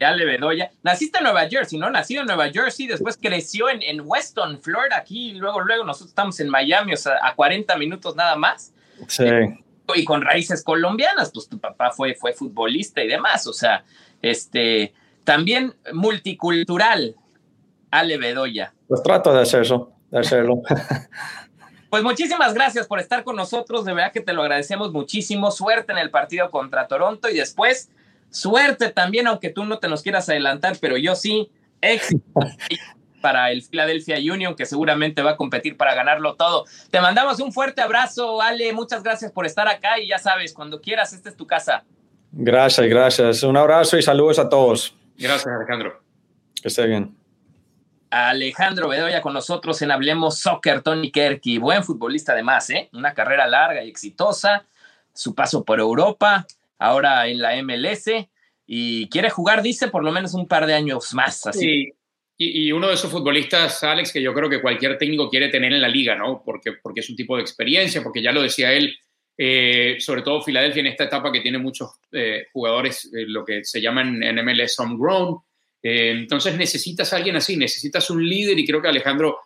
Ale 0.00 0.24
Bedoya. 0.24 0.70
Naciste 0.82 1.18
en 1.18 1.24
Nueva 1.24 1.48
Jersey, 1.48 1.78
¿no? 1.78 1.90
Nacido 1.90 2.22
en 2.22 2.26
Nueva 2.26 2.50
Jersey, 2.50 2.86
después 2.86 3.18
creció 3.20 3.68
en, 3.68 3.82
en 3.82 4.02
Weston, 4.04 4.60
Florida, 4.60 4.96
aquí, 4.96 5.30
y 5.30 5.34
luego, 5.34 5.60
luego 5.60 5.84
nosotros 5.84 6.10
estamos 6.10 6.38
en 6.40 6.48
Miami, 6.48 6.92
o 6.92 6.96
sea, 6.96 7.18
a 7.22 7.34
40 7.34 7.76
minutos 7.76 8.16
nada 8.16 8.36
más. 8.36 8.72
Sí. 9.08 9.24
Y 9.94 10.04
con 10.04 10.22
raíces 10.22 10.64
colombianas, 10.64 11.30
pues 11.32 11.48
tu 11.48 11.58
papá 11.58 11.90
fue, 11.90 12.14
fue 12.14 12.32
futbolista 12.32 13.02
y 13.02 13.08
demás, 13.08 13.46
o 13.46 13.52
sea, 13.52 13.84
este, 14.22 14.94
también 15.24 15.74
multicultural, 15.92 17.16
Ale 17.90 18.16
Bedoya. 18.18 18.72
Pues 18.88 19.02
trato 19.02 19.32
de 19.32 19.42
hacer 19.42 19.62
eso, 19.62 19.92
de 20.10 20.18
hacerlo. 20.20 20.62
Pues 21.94 22.02
muchísimas 22.02 22.54
gracias 22.54 22.88
por 22.88 22.98
estar 22.98 23.22
con 23.22 23.36
nosotros, 23.36 23.84
de 23.84 23.94
verdad 23.94 24.10
que 24.10 24.20
te 24.20 24.32
lo 24.32 24.42
agradecemos 24.42 24.90
muchísimo. 24.90 25.52
Suerte 25.52 25.92
en 25.92 25.98
el 25.98 26.10
partido 26.10 26.50
contra 26.50 26.88
Toronto 26.88 27.28
y 27.28 27.36
después 27.36 27.88
Suerte 28.34 28.90
también, 28.90 29.28
aunque 29.28 29.48
tú 29.50 29.64
no 29.64 29.78
te 29.78 29.88
nos 29.88 30.02
quieras 30.02 30.28
adelantar, 30.28 30.76
pero 30.80 30.96
yo 30.96 31.14
sí. 31.14 31.52
Éxito 31.80 32.22
para 33.20 33.52
el 33.52 33.62
Philadelphia 33.62 34.16
Union, 34.16 34.56
que 34.56 34.66
seguramente 34.66 35.22
va 35.22 35.30
a 35.30 35.36
competir 35.36 35.76
para 35.76 35.94
ganarlo 35.94 36.34
todo. 36.34 36.64
Te 36.90 37.00
mandamos 37.00 37.38
un 37.40 37.52
fuerte 37.52 37.80
abrazo, 37.80 38.42
Ale. 38.42 38.72
Muchas 38.72 39.04
gracias 39.04 39.30
por 39.30 39.46
estar 39.46 39.68
acá 39.68 40.00
y 40.00 40.08
ya 40.08 40.18
sabes, 40.18 40.52
cuando 40.52 40.80
quieras, 40.80 41.12
esta 41.12 41.28
es 41.28 41.36
tu 41.36 41.46
casa. 41.46 41.84
Gracias, 42.32 42.86
gracias. 42.88 43.42
Un 43.44 43.56
abrazo 43.56 43.96
y 43.96 44.02
saludos 44.02 44.40
a 44.40 44.48
todos. 44.48 44.96
Gracias, 45.16 45.46
Alejandro. 45.46 46.02
Que 46.60 46.68
esté 46.68 46.86
bien. 46.86 47.16
Alejandro 48.10 48.88
Bedoya 48.88 49.22
con 49.22 49.32
nosotros 49.32 49.80
en 49.82 49.92
Hablemos 49.92 50.40
Soccer, 50.40 50.82
Tony 50.82 51.12
Kerky, 51.12 51.58
buen 51.58 51.84
futbolista 51.84 52.32
además, 52.32 52.68
¿eh? 52.70 52.88
una 52.92 53.14
carrera 53.14 53.46
larga 53.46 53.84
y 53.84 53.88
exitosa, 53.88 54.64
su 55.12 55.34
paso 55.34 55.64
por 55.64 55.80
Europa, 55.80 56.46
ahora 56.78 57.26
en 57.28 57.38
la 57.38 57.62
MLS 57.62 58.10
y 58.66 59.08
quiere 59.08 59.30
jugar, 59.30 59.62
dice, 59.62 59.88
por 59.88 60.04
lo 60.04 60.12
menos 60.12 60.34
un 60.34 60.48
par 60.48 60.66
de 60.66 60.74
años 60.74 61.12
más. 61.14 61.46
Así. 61.46 61.60
Sí. 61.60 61.92
Y, 62.36 62.66
y, 62.66 62.72
uno 62.72 62.88
de 62.88 62.94
esos 62.94 63.12
futbolistas, 63.12 63.84
Alex, 63.84 64.12
que 64.12 64.20
yo 64.20 64.34
creo 64.34 64.50
que 64.50 64.60
cualquier 64.60 64.98
técnico 64.98 65.30
quiere 65.30 65.50
tener 65.50 65.72
en 65.72 65.80
la 65.80 65.88
liga, 65.88 66.16
¿no? 66.16 66.42
Porque, 66.44 66.72
porque 66.82 67.00
es 67.00 67.08
un 67.08 67.14
tipo 67.14 67.36
de 67.36 67.42
experiencia, 67.42 68.02
porque 68.02 68.20
ya 68.20 68.32
lo 68.32 68.42
decía 68.42 68.72
él, 68.72 68.96
eh, 69.36 69.96
sobre 69.98 70.22
todo 70.22 70.42
Filadelfia 70.42 70.80
en 70.80 70.86
esta 70.86 71.04
etapa 71.04 71.32
que 71.32 71.40
tiene 71.40 71.58
muchos 71.58 71.90
eh, 72.12 72.46
jugadores, 72.52 73.06
eh, 73.06 73.24
lo 73.26 73.44
que 73.44 73.64
se 73.64 73.80
llaman 73.80 74.22
en 74.22 74.44
MLS 74.44 74.78
homegrown. 74.78 75.38
entonces 75.82 76.56
necesitas 76.56 77.12
a 77.12 77.16
alguien 77.16 77.36
así, 77.36 77.56
necesitas 77.56 78.08
un 78.10 78.26
líder 78.26 78.58
y 78.58 78.66
creo 78.66 78.80
que 78.80 78.88
Alejandro 78.88 79.38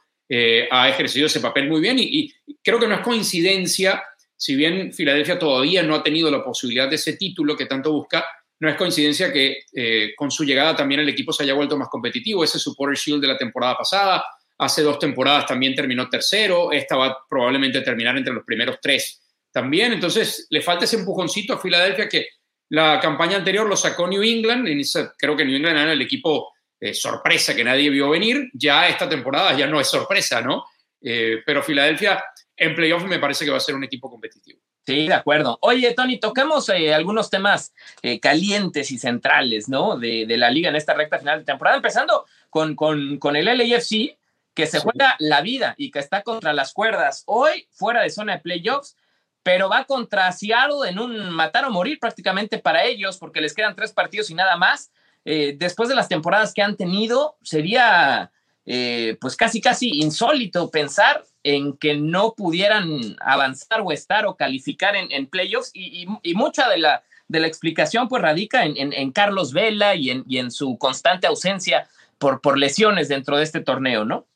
ha 0.70 0.88
ejercido 0.90 1.26
ese 1.26 1.40
papel 1.40 1.68
muy 1.68 1.80
bien 1.80 1.98
y, 1.98 2.30
y 2.46 2.56
creo 2.62 2.78
que 2.78 2.86
no 2.86 2.96
es 2.96 3.00
coincidencia 3.00 4.02
si 4.38 4.54
bien 4.54 4.92
Filadelfia 4.92 5.38
todavía 5.38 5.82
no 5.82 5.96
ha 5.96 6.02
tenido 6.02 6.30
la 6.30 6.44
posibilidad 6.44 6.88
de 6.88 6.94
ese 6.94 7.14
título 7.14 7.56
que 7.56 7.66
tanto 7.66 7.92
busca, 7.92 8.24
no 8.60 8.68
es 8.68 8.76
coincidencia 8.76 9.32
que 9.32 9.58
eh, 9.74 10.12
con 10.16 10.30
su 10.30 10.44
llegada 10.44 10.76
también 10.76 11.00
el 11.00 11.08
equipo 11.08 11.32
se 11.32 11.42
haya 11.42 11.54
vuelto 11.54 11.76
más 11.76 11.88
competitivo. 11.88 12.42
Ese 12.42 12.58
Supporter 12.58 12.96
Shield 12.96 13.20
de 13.20 13.28
la 13.28 13.36
temporada 13.36 13.76
pasada, 13.76 14.24
hace 14.58 14.82
dos 14.82 14.98
temporadas 14.98 15.46
también 15.46 15.74
terminó 15.74 16.08
tercero, 16.08 16.72
esta 16.72 16.96
va 16.96 17.18
probablemente 17.28 17.80
terminar 17.80 18.16
entre 18.16 18.32
los 18.32 18.44
primeros 18.44 18.78
tres 18.80 19.20
también. 19.52 19.92
Entonces 19.92 20.46
le 20.50 20.62
falta 20.62 20.84
ese 20.84 20.96
empujoncito 20.96 21.54
a 21.54 21.58
Filadelfia 21.58 22.08
que 22.08 22.28
la 22.70 23.00
campaña 23.00 23.36
anterior 23.36 23.68
lo 23.68 23.76
sacó 23.76 24.06
New 24.06 24.22
England, 24.22 24.68
creo 25.16 25.36
que 25.36 25.44
New 25.44 25.56
England 25.56 25.78
era 25.78 25.92
el 25.92 26.02
equipo 26.02 26.52
eh, 26.78 26.94
sorpresa 26.94 27.56
que 27.56 27.64
nadie 27.64 27.90
vio 27.90 28.10
venir, 28.10 28.50
ya 28.52 28.88
esta 28.88 29.08
temporada 29.08 29.56
ya 29.56 29.66
no 29.66 29.80
es 29.80 29.88
sorpresa, 29.88 30.40
¿no? 30.40 30.64
Eh, 31.00 31.42
pero 31.44 31.62
Filadelfia 31.62 32.22
en 32.58 32.74
playoff 32.74 33.04
me 33.04 33.18
parece 33.18 33.44
que 33.44 33.50
va 33.50 33.56
a 33.56 33.60
ser 33.60 33.74
un 33.74 33.84
equipo 33.84 34.10
competitivo. 34.10 34.60
Sí, 34.86 35.06
de 35.06 35.14
acuerdo. 35.14 35.58
Oye, 35.62 35.92
Tony, 35.94 36.18
tocamos 36.18 36.68
eh, 36.70 36.94
algunos 36.94 37.30
temas 37.30 37.74
eh, 38.02 38.20
calientes 38.20 38.90
y 38.90 38.98
centrales, 38.98 39.68
¿no? 39.68 39.98
De, 39.98 40.26
de, 40.26 40.36
la 40.36 40.50
liga 40.50 40.70
en 40.70 40.76
esta 40.76 40.94
recta 40.94 41.18
final 41.18 41.40
de 41.40 41.44
temporada, 41.44 41.76
empezando 41.76 42.24
con, 42.50 42.74
con, 42.74 43.18
con 43.18 43.36
el 43.36 43.44
LAFC, 43.44 44.18
que 44.54 44.66
se 44.66 44.80
juega 44.80 45.14
la 45.18 45.40
vida 45.40 45.74
y 45.78 45.90
que 45.90 46.00
está 46.00 46.22
contra 46.22 46.52
las 46.52 46.72
cuerdas 46.72 47.22
hoy, 47.26 47.68
fuera 47.70 48.02
de 48.02 48.10
zona 48.10 48.34
de 48.34 48.40
playoffs, 48.40 48.96
pero 49.42 49.68
va 49.68 49.84
contra 49.84 50.32
Seattle 50.32 50.88
en 50.88 50.98
un 50.98 51.30
matar 51.30 51.64
o 51.64 51.70
morir 51.70 51.98
prácticamente 52.00 52.58
para 52.58 52.84
ellos, 52.84 53.18
porque 53.18 53.40
les 53.40 53.54
quedan 53.54 53.76
tres 53.76 53.92
partidos 53.92 54.30
y 54.30 54.34
nada 54.34 54.56
más. 54.56 54.90
Eh, 55.24 55.54
después 55.56 55.88
de 55.88 55.94
las 55.94 56.08
temporadas 56.08 56.52
que 56.54 56.62
han 56.62 56.76
tenido, 56.76 57.36
sería 57.42 58.32
eh, 58.70 59.16
pues 59.18 59.34
casi, 59.34 59.62
casi 59.62 59.88
insólito 59.88 60.70
pensar 60.70 61.24
en 61.42 61.78
que 61.78 61.96
no 61.96 62.34
pudieran 62.36 63.16
avanzar 63.18 63.80
o 63.82 63.92
estar 63.92 64.26
o 64.26 64.36
calificar 64.36 64.94
en, 64.94 65.10
en 65.10 65.26
playoffs 65.26 65.70
y, 65.72 66.06
y, 66.22 66.34
mucha 66.34 66.68
de 66.68 66.76
la, 66.76 67.02
de 67.28 67.40
la 67.40 67.46
explicación 67.46 68.08
pues 68.08 68.20
radica 68.20 68.66
en, 68.66 68.76
en, 68.76 68.92
en 68.92 69.10
Carlos 69.10 69.54
Vela 69.54 69.94
y 69.94 70.10
en, 70.10 70.22
y 70.28 70.36
en 70.36 70.50
su 70.50 70.76
constante 70.76 71.26
ausencia 71.26 71.88
por, 72.18 72.42
por 72.42 72.58
lesiones 72.58 73.08
dentro 73.08 73.38
de 73.38 73.44
este 73.44 73.60
torneo, 73.60 74.04
¿no? 74.04 74.26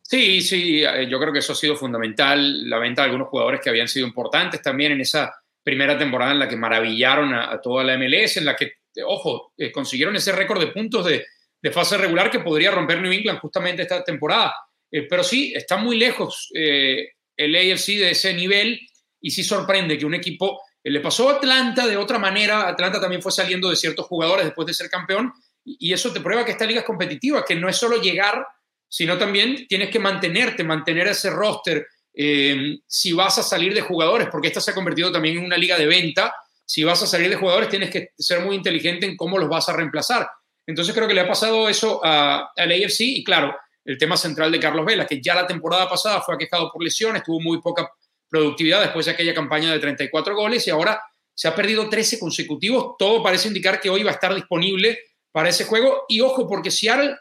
Sí, 0.00 0.40
sí, 0.40 0.82
eh, 0.82 1.06
yo 1.06 1.20
creo 1.20 1.30
que 1.34 1.40
eso 1.40 1.52
ha 1.52 1.56
sido 1.56 1.76
fundamental, 1.76 2.70
la 2.70 2.78
venta 2.78 3.02
de 3.02 3.06
algunos 3.08 3.28
jugadores 3.28 3.60
que 3.60 3.68
habían 3.68 3.88
sido 3.88 4.06
importantes 4.06 4.62
también 4.62 4.92
en 4.92 5.02
esa 5.02 5.34
primera 5.62 5.98
temporada 5.98 6.32
en 6.32 6.38
la 6.38 6.48
que 6.48 6.56
maravillaron 6.56 7.34
a, 7.34 7.60
toda 7.60 7.84
la 7.84 7.98
MLS, 7.98 8.38
en 8.38 8.46
la 8.46 8.56
que, 8.56 8.72
ojo, 9.04 9.52
eh, 9.58 9.70
consiguieron 9.70 10.16
ese 10.16 10.32
récord 10.32 10.60
de 10.60 10.68
puntos 10.68 11.04
de, 11.04 11.26
de 11.62 11.70
fase 11.70 11.96
regular 11.96 12.30
que 12.30 12.40
podría 12.40 12.70
romper 12.70 13.00
New 13.00 13.12
England 13.12 13.38
justamente 13.38 13.82
esta 13.82 14.02
temporada. 14.02 14.54
Eh, 14.90 15.06
pero 15.08 15.22
sí, 15.22 15.52
está 15.54 15.76
muy 15.76 15.96
lejos 15.96 16.50
eh, 16.54 17.10
el 17.36 17.54
AFC 17.54 17.86
de 17.98 18.10
ese 18.10 18.34
nivel 18.34 18.80
y 19.20 19.30
sí 19.30 19.44
sorprende 19.44 19.96
que 19.96 20.04
un 20.04 20.14
equipo, 20.14 20.60
eh, 20.82 20.90
le 20.90 21.00
pasó 21.00 21.30
a 21.30 21.34
Atlanta 21.34 21.86
de 21.86 21.96
otra 21.96 22.18
manera, 22.18 22.68
Atlanta 22.68 23.00
también 23.00 23.22
fue 23.22 23.32
saliendo 23.32 23.70
de 23.70 23.76
ciertos 23.76 24.06
jugadores 24.06 24.44
después 24.44 24.66
de 24.66 24.74
ser 24.74 24.90
campeón 24.90 25.32
y, 25.64 25.92
eso 25.92 26.12
te 26.12 26.20
prueba 26.20 26.44
que 26.44 26.50
esta 26.50 26.66
liga 26.66 26.80
es 26.80 26.86
competitiva, 26.86 27.44
que 27.44 27.54
no 27.54 27.68
es 27.68 27.76
solo 27.76 28.00
llegar, 28.00 28.44
sino 28.88 29.16
también 29.16 29.66
tienes 29.68 29.90
que 29.90 30.00
mantenerte, 30.00 30.64
mantener 30.64 31.06
ese 31.06 31.30
roster. 31.30 31.86
Eh, 32.12 32.78
si 32.86 33.12
vas 33.12 33.38
a 33.38 33.42
salir 33.42 33.72
de 33.72 33.80
jugadores, 33.80 34.28
porque 34.30 34.48
esta 34.48 34.60
se 34.60 34.72
ha 34.72 34.74
convertido 34.74 35.12
también 35.12 35.38
en 35.38 35.44
una 35.44 35.56
liga 35.56 35.78
de 35.78 35.86
venta, 35.86 36.34
si 36.64 36.82
vas 36.82 37.02
a 37.02 37.06
salir 37.06 37.30
de 37.30 37.36
jugadores 37.36 37.68
tienes 37.68 37.90
que 37.90 38.10
ser 38.18 38.40
muy 38.40 38.56
inteligente 38.56 39.06
en 39.06 39.16
cómo 39.16 39.38
los 39.38 39.48
vas 39.48 39.68
a 39.68 39.72
reemplazar. 39.72 40.28
Entonces 40.66 40.94
creo 40.94 41.08
que 41.08 41.14
le 41.14 41.20
ha 41.20 41.28
pasado 41.28 41.68
eso 41.68 42.04
al 42.04 42.48
AFC 42.56 43.00
y 43.00 43.24
claro, 43.24 43.56
el 43.84 43.98
tema 43.98 44.16
central 44.16 44.52
de 44.52 44.60
Carlos 44.60 44.86
Vela, 44.86 45.06
que 45.06 45.20
ya 45.20 45.34
la 45.34 45.46
temporada 45.46 45.88
pasada 45.88 46.20
fue 46.20 46.34
aquejado 46.34 46.70
por 46.72 46.82
lesiones, 46.82 47.22
tuvo 47.22 47.40
muy 47.40 47.60
poca 47.60 47.90
productividad 48.28 48.80
después 48.80 49.06
de 49.06 49.12
aquella 49.12 49.34
campaña 49.34 49.72
de 49.72 49.78
34 49.78 50.34
goles 50.34 50.66
y 50.66 50.70
ahora 50.70 51.02
se 51.34 51.48
ha 51.48 51.54
perdido 51.54 51.88
13 51.88 52.18
consecutivos. 52.18 52.94
Todo 52.98 53.22
parece 53.22 53.48
indicar 53.48 53.80
que 53.80 53.90
hoy 53.90 54.02
va 54.02 54.10
a 54.10 54.14
estar 54.14 54.34
disponible 54.34 55.00
para 55.32 55.48
ese 55.48 55.64
juego. 55.64 56.04
Y 56.08 56.20
ojo, 56.20 56.48
porque 56.48 56.70
Seattle 56.70 57.16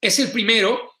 es 0.00 0.18
el 0.18 0.30
primero, 0.30 0.92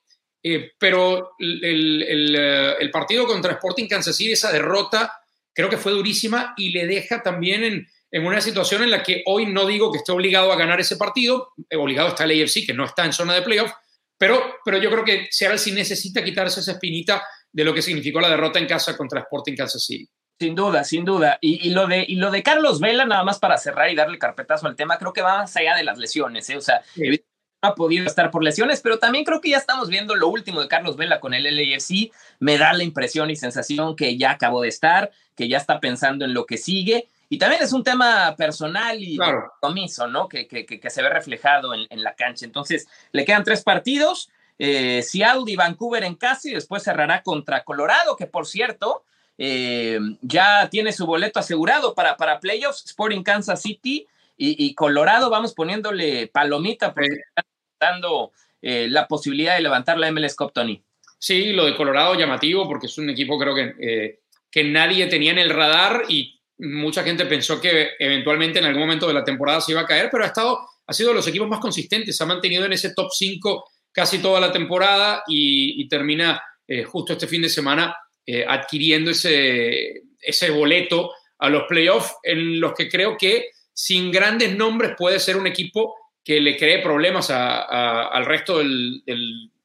eh, 0.42 0.72
pero 0.78 1.32
el, 1.38 2.02
el, 2.02 2.90
partido 2.90 3.26
contra 3.26 3.52
Sporting 3.52 3.86
Kansas 3.86 4.16
City, 4.16 4.32
esa 4.32 4.52
derrota, 4.52 5.12
creo 5.52 5.68
que 5.68 5.76
fue 5.76 5.92
durísima 5.92 6.54
y 6.56 6.70
le 6.70 6.86
deja 6.86 7.22
también 7.22 7.64
en, 7.64 7.88
en 8.10 8.26
una 8.26 8.40
situación 8.40 8.82
en 8.82 8.90
la 8.90 9.02
que 9.02 9.22
hoy 9.26 9.46
no 9.46 9.66
digo 9.66 9.92
que 9.92 9.98
esté 9.98 10.12
obligado 10.12 10.52
a 10.52 10.56
ganar 10.56 10.80
ese 10.80 10.96
partido, 10.96 11.52
eh, 11.68 11.76
obligado 11.76 12.08
está 12.08 12.24
el 12.24 12.42
AFC, 12.42 12.66
que 12.66 12.74
no 12.74 12.84
está 12.84 13.04
en 13.04 13.12
zona 13.12 13.34
de 13.34 13.42
playoff, 13.42 13.70
pero, 14.18 14.56
pero 14.64 14.78
yo 14.78 14.90
creo 14.90 15.04
que 15.04 15.28
Seattle 15.30 15.58
sí 15.58 15.72
necesita 15.72 16.22
quitarse 16.22 16.60
esa 16.60 16.72
espinita 16.72 17.22
de 17.52 17.64
lo 17.64 17.72
que 17.72 17.82
significó 17.82 18.20
la 18.20 18.28
derrota 18.28 18.58
en 18.58 18.66
casa 18.66 18.96
contra 18.96 19.20
Sporting 19.20 19.56
Kansas 19.56 19.84
City. 19.84 20.08
Sin 20.38 20.54
duda, 20.54 20.84
sin 20.84 21.04
duda. 21.04 21.38
Y, 21.40 21.68
y, 21.68 21.70
lo 21.70 21.86
de, 21.86 22.04
y 22.06 22.16
lo 22.16 22.30
de 22.30 22.42
Carlos 22.42 22.80
Vela, 22.80 23.04
nada 23.04 23.24
más 23.24 23.38
para 23.38 23.58
cerrar 23.58 23.90
y 23.90 23.94
darle 23.94 24.18
carpetazo 24.18 24.66
al 24.66 24.76
tema, 24.76 24.98
creo 24.98 25.12
que 25.12 25.22
va 25.22 25.38
más 25.38 25.56
allá 25.56 25.76
de 25.76 25.84
las 25.84 25.98
lesiones. 25.98 26.48
¿eh? 26.50 26.56
O 26.56 26.60
sea, 26.60 26.82
sí. 26.94 27.22
ha 27.62 27.74
podido 27.74 28.06
estar 28.06 28.30
por 28.30 28.42
lesiones, 28.42 28.80
pero 28.80 28.98
también 28.98 29.24
creo 29.24 29.40
que 29.40 29.50
ya 29.50 29.58
estamos 29.58 29.88
viendo 29.88 30.14
lo 30.16 30.28
último 30.28 30.60
de 30.60 30.68
Carlos 30.68 30.96
Vela 30.96 31.20
con 31.20 31.34
el 31.34 31.44
LAFC. 31.44 32.10
Me 32.38 32.56
da 32.58 32.72
la 32.72 32.84
impresión 32.84 33.30
y 33.30 33.36
sensación 33.36 33.96
que 33.96 34.16
ya 34.16 34.32
acabó 34.32 34.62
de 34.62 34.68
estar, 34.68 35.10
que 35.36 35.48
ya 35.48 35.58
está 35.58 35.78
pensando 35.78 36.24
en 36.24 36.32
lo 36.32 36.46
que 36.46 36.56
sigue 36.56 37.08
y 37.30 37.38
también 37.38 37.62
es 37.62 37.72
un 37.72 37.84
tema 37.84 38.34
personal 38.36 39.02
y 39.02 39.16
claro. 39.16 39.52
compromiso, 39.60 40.08
¿no? 40.08 40.28
Que, 40.28 40.46
que, 40.48 40.66
que, 40.66 40.90
se 40.90 41.00
ve 41.00 41.08
reflejado 41.08 41.72
en, 41.72 41.86
en, 41.88 42.02
la 42.02 42.14
cancha. 42.16 42.44
Entonces, 42.44 42.88
le 43.12 43.24
quedan 43.24 43.44
tres 43.44 43.62
partidos, 43.62 44.30
eh, 44.58 45.00
Seattle 45.02 45.44
y 45.46 45.56
Vancouver 45.56 46.02
en 46.02 46.16
casa 46.16 46.48
y 46.48 46.54
después 46.54 46.82
cerrará 46.82 47.22
contra 47.22 47.62
Colorado, 47.62 48.16
que 48.16 48.26
por 48.26 48.46
cierto, 48.46 49.04
eh, 49.38 49.98
ya 50.20 50.68
tiene 50.68 50.92
su 50.92 51.06
boleto 51.06 51.38
asegurado 51.38 51.94
para, 51.94 52.16
para 52.16 52.40
playoffs, 52.40 52.84
Sporting 52.84 53.22
Kansas 53.22 53.62
City 53.62 54.06
y, 54.36 54.66
y 54.66 54.74
Colorado, 54.74 55.30
vamos 55.30 55.54
poniéndole 55.54 56.26
palomita 56.26 56.92
porque 56.92 57.10
sí. 57.10 57.20
están 57.28 57.44
dando 57.78 58.32
eh, 58.60 58.88
la 58.90 59.06
posibilidad 59.06 59.54
de 59.54 59.62
levantar 59.62 59.98
la 59.98 60.10
MLS 60.10 60.34
Cup, 60.34 60.52
Tony. 60.52 60.82
Sí, 61.16 61.52
lo 61.52 61.64
de 61.64 61.76
Colorado 61.76 62.16
llamativo 62.16 62.66
porque 62.66 62.86
es 62.86 62.98
un 62.98 63.08
equipo 63.08 63.38
creo 63.38 63.54
que, 63.54 63.74
eh, 63.80 64.20
que 64.50 64.64
nadie 64.64 65.06
tenía 65.06 65.30
en 65.30 65.38
el 65.38 65.50
radar 65.50 66.02
y 66.08 66.39
mucha 66.60 67.02
gente 67.02 67.26
pensó 67.26 67.60
que 67.60 67.90
eventualmente 67.98 68.58
en 68.58 68.66
algún 68.66 68.82
momento 68.82 69.06
de 69.06 69.14
la 69.14 69.24
temporada 69.24 69.60
se 69.60 69.72
iba 69.72 69.80
a 69.80 69.86
caer, 69.86 70.08
pero 70.10 70.24
ha 70.24 70.28
estado, 70.28 70.60
ha 70.86 70.92
sido 70.92 71.10
de 71.10 71.16
los 71.16 71.26
equipos 71.26 71.48
más 71.48 71.60
consistentes, 71.60 72.16
se 72.16 72.22
ha 72.22 72.26
mantenido 72.26 72.64
en 72.64 72.72
ese 72.72 72.94
top 72.94 73.10
5 73.12 73.64
casi 73.92 74.18
toda 74.18 74.40
la 74.40 74.52
temporada 74.52 75.24
y, 75.26 75.88
termina 75.88 76.40
eh, 76.66 76.84
justo 76.84 77.14
este 77.14 77.26
fin 77.26 77.42
de 77.42 77.48
semana 77.48 77.96
eh, 78.26 78.44
adquiriendo 78.46 79.10
ese, 79.10 80.02
ese 80.20 80.50
boleto 80.50 81.12
a 81.38 81.48
los 81.48 81.64
playoffs 81.64 82.14
en 82.22 82.60
los 82.60 82.74
que 82.74 82.88
creo 82.88 83.16
que 83.16 83.50
sin 83.72 84.12
grandes 84.12 84.54
nombres 84.54 84.92
puede 84.96 85.18
ser 85.18 85.36
un 85.36 85.46
equipo 85.46 85.96
que 86.22 86.40
le 86.40 86.56
cree 86.56 86.80
problemas 86.80 87.30
al 87.30 88.26
resto 88.26 88.58
del, 88.58 89.02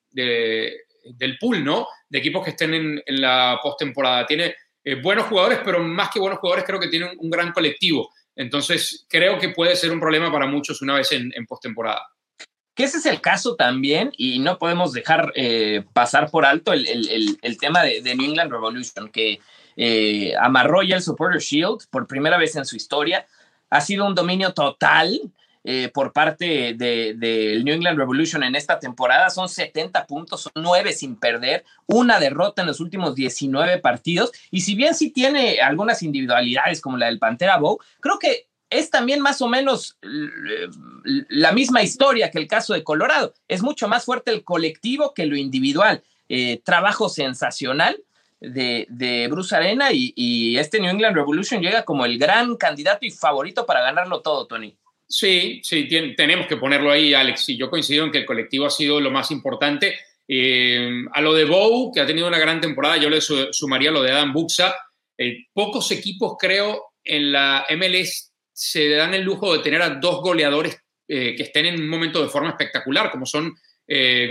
del, 0.10 1.38
pool, 1.38 1.64
¿no? 1.64 1.88
De 2.10 2.20
equipos 2.20 2.44
que 2.44 2.52
estén 2.52 2.74
en, 2.74 3.04
en 3.06 3.22
la 3.22 3.60
postemporada. 3.62 4.26
Tiene 4.26 4.56
eh, 4.86 5.02
buenos 5.02 5.26
jugadores, 5.26 5.60
pero 5.66 5.80
más 5.80 6.12
que 6.12 6.20
buenos 6.20 6.38
jugadores 6.38 6.64
creo 6.64 6.80
que 6.80 6.90
tiene 6.90 7.12
un, 7.18 7.30
gran 7.30 7.52
colectivo. 7.52 8.12
Entonces 8.36 9.06
creo 9.10 9.40
que 9.40 9.50
puede 9.50 9.76
ser 9.76 9.92
un 9.92 10.00
problema 10.00 10.32
para 10.32 10.46
muchos 10.46 10.82
una 10.84 10.94
vez 10.94 11.12
en, 11.12 11.34
en 11.36 11.46
postemporada. 11.48 12.08
Que 12.76 12.84
ese 12.84 12.98
es 12.98 13.06
el 13.08 13.20
caso 13.20 13.56
también, 13.56 14.12
y 14.18 14.38
no 14.40 14.60
podemos 14.60 14.94
dejar 14.94 15.32
eh, 15.36 15.84
pasar 15.94 16.30
por 16.30 16.46
alto 16.46 16.72
el, 16.72 16.88
el, 16.88 17.38
el 17.42 17.58
tema 17.58 17.82
de, 17.84 18.02
de, 18.02 18.16
New 18.16 18.30
England 18.30 18.52
Revolution, 18.52 19.10
que 19.10 19.40
eh, 19.76 20.34
amarró 20.40 20.84
ya 20.84 20.98
el 20.98 21.02
Supporter 21.02 21.42
Shield 21.42 21.88
por 21.90 22.06
primera 22.06 22.38
vez 22.38 22.56
en 22.56 22.66
su 22.66 22.76
historia. 22.76 23.26
Ha 23.70 23.82
sido 23.82 24.06
un 24.06 24.14
dominio 24.14 24.54
total 24.54 25.20
eh, 25.68 25.90
por 25.92 26.14
parte 26.14 26.76
del 26.76 27.20
de, 27.20 27.62
New 27.64 27.74
England 27.74 27.98
Revolution 27.98 28.44
en 28.44 28.56
esta 28.56 28.80
temporada. 28.80 29.32
Son 29.32 29.50
70 29.50 30.06
puntos, 30.06 30.44
son 30.44 30.52
9 30.64 30.94
sin 30.94 31.16
perder, 31.16 31.66
una 31.88 32.20
derrota 32.20 32.62
en 32.62 32.68
los 32.68 32.80
últimos 32.80 33.16
19 33.16 33.80
partidos. 33.80 34.32
Y 34.52 34.62
si 34.62 34.76
bien 34.76 34.94
sí 34.94 35.10
tiene 35.10 35.60
algunas 35.60 36.04
individualidades 36.04 36.82
como 36.82 36.98
la 36.98 37.08
del 37.08 37.18
Pantera 37.18 37.58
Bow, 37.58 37.80
creo 38.00 38.20
que 38.20 38.48
es 38.70 38.92
también 38.92 39.22
más 39.22 39.42
o 39.42 39.48
menos 39.48 39.98
la 40.04 41.52
misma 41.52 41.82
historia 41.82 42.30
que 42.30 42.38
el 42.38 42.48
caso 42.48 42.76
de 42.76 42.84
Colorado. 42.84 43.34
Es 43.48 43.64
mucho 43.64 43.88
más 43.88 44.06
fuerte 44.06 44.32
el 44.32 44.44
colectivo 44.44 45.16
que 45.16 45.26
lo 45.26 45.36
individual. 45.36 46.04
Eh, 46.30 46.62
trabajo 46.64 47.10
sensacional. 47.10 47.98
De, 48.42 48.86
de, 48.90 49.28
Bruce 49.30 49.56
Arena 49.56 49.88
y, 49.92 50.58
este 50.60 50.80
New 50.80 50.92
England 50.92 51.16
Revolution 51.16 51.62
llega 51.62 51.84
como 51.84 52.06
el 52.06 52.20
gran 52.20 52.58
candidato 52.58 53.04
y 53.06 53.10
favorito 53.10 53.66
para 53.66 53.82
ganarlo 53.82 54.22
todo, 54.22 54.46
Tony. 54.46 54.78
Sí, 55.08 55.62
sí, 55.64 55.88
tenemos 56.16 56.48
que 56.48 56.58
ponerlo 56.58 56.92
ahí, 56.92 57.14
Alex. 57.14 57.50
Y 57.50 57.58
yo 57.58 57.70
coincido 57.70 58.06
en 58.06 58.12
que 58.12 58.20
el 58.20 58.26
colectivo 58.26 58.66
ha 58.66 58.72
sido 58.72 59.00
lo 59.00 59.12
más 59.12 59.32
importante. 59.32 59.96
Eh, 60.28 61.04
a 61.14 61.22
lo 61.22 61.34
de 61.34 61.46
Bow, 61.46 61.92
que 61.94 62.02
ha 62.02 62.06
tenido 62.06 62.28
una 62.28 62.40
gran 62.40 62.60
temporada, 62.60 62.98
yo 62.98 63.10
le 63.10 63.22
sumaría 63.22 63.92
lo 63.92 64.02
de 64.02 64.12
Adam 64.12 64.34
Buxa. 64.34 64.76
Eh, 65.18 65.46
pocos 65.54 65.92
equipos, 65.92 66.36
creo, 66.40 66.94
en 67.04 67.32
la 67.32 67.66
MLS 67.78 68.32
se 68.52 68.90
dan 68.90 69.14
el 69.14 69.22
lujo 69.22 69.56
de 69.56 69.64
tener 69.64 69.82
a 69.82 69.90
dos 69.90 70.22
goleadores 70.22 70.78
eh, 71.08 71.36
que 71.36 71.44
estén 71.44 71.68
en 71.68 71.80
un 71.80 71.88
momento 71.88 72.22
de 72.24 72.30
forma 72.30 72.50
espectacular, 72.50 73.12
como 73.12 73.26
son 73.26 73.56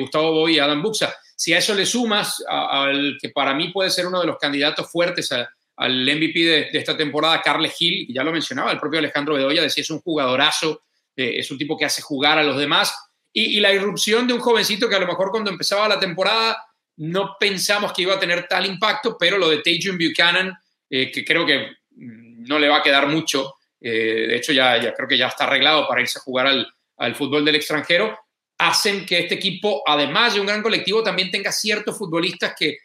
Gustavo 0.00 0.32
Boy 0.32 0.56
y 0.56 0.58
Adam 0.58 0.82
Buxa. 0.82 1.14
Si 1.36 1.52
a 1.52 1.58
eso 1.58 1.76
le 1.76 1.86
sumas 1.86 2.42
al 2.48 3.16
que 3.20 3.28
para 3.28 3.54
mí 3.54 3.68
puede 3.68 3.88
ser 3.88 4.04
uno 4.04 4.20
de 4.20 4.26
los 4.26 4.36
candidatos 4.36 4.90
fuertes 4.90 5.30
a, 5.30 5.48
al 5.76 6.02
MVP 6.02 6.38
de, 6.40 6.68
esta 6.72 6.96
temporada, 6.96 7.42
Carles 7.42 7.74
Gil, 7.74 8.06
ya 8.08 8.22
lo 8.22 8.32
mencionaba, 8.32 8.70
el 8.70 8.78
propio 8.78 8.98
Alejandro 8.98 9.34
Bedoya 9.34 9.62
decía 9.62 9.82
es 9.82 9.90
un 9.90 10.00
jugadorazo, 10.00 10.82
eh, 11.16 11.34
es 11.38 11.50
un 11.50 11.58
tipo 11.58 11.76
que 11.76 11.84
hace 11.84 12.02
jugar 12.02 12.38
a 12.38 12.44
los 12.44 12.56
demás, 12.56 12.94
y, 13.32 13.58
la 13.58 13.72
irrupción 13.72 14.28
de 14.28 14.34
un 14.34 14.40
jovencito 14.40 14.88
que 14.88 14.94
a 14.94 15.00
lo 15.00 15.08
mejor 15.08 15.30
cuando 15.30 15.50
empezaba 15.50 15.88
la 15.88 15.98
temporada 15.98 16.56
no 16.98 17.36
pensamos 17.40 17.92
que 17.92 18.02
iba 18.02 18.14
a 18.14 18.20
tener 18.20 18.46
tal 18.46 18.64
impacto, 18.64 19.16
pero 19.18 19.36
lo 19.36 19.48
de 19.48 19.58
Tajun 19.58 19.98
Buchanan, 19.98 20.56
eh, 20.88 21.10
que 21.10 21.24
creo 21.24 21.44
que 21.44 21.72
mm, 21.90 22.46
no 22.46 22.60
le 22.60 22.68
va 22.68 22.78
a 22.78 22.82
quedar 22.82 23.08
mucho, 23.08 23.54
eh, 23.80 24.26
de 24.28 24.36
hecho 24.36 24.52
ya, 24.52 24.80
ya, 24.80 24.94
creo 24.94 25.08
que 25.08 25.18
ya 25.18 25.26
está 25.26 25.44
arreglado 25.44 25.88
para 25.88 26.00
irse 26.00 26.20
a 26.20 26.22
jugar 26.22 26.46
al, 26.46 26.72
al 26.98 27.16
fútbol 27.16 27.44
del 27.44 27.56
extranjero, 27.56 28.16
hacen 28.58 29.04
que 29.04 29.18
este 29.18 29.34
equipo, 29.34 29.82
además 29.84 30.34
de 30.34 30.40
un 30.40 30.46
gran 30.46 30.62
colectivo, 30.62 31.02
también 31.02 31.32
tenga 31.32 31.50
ciertos 31.50 31.98
futbolistas 31.98 32.54
que 32.56 32.78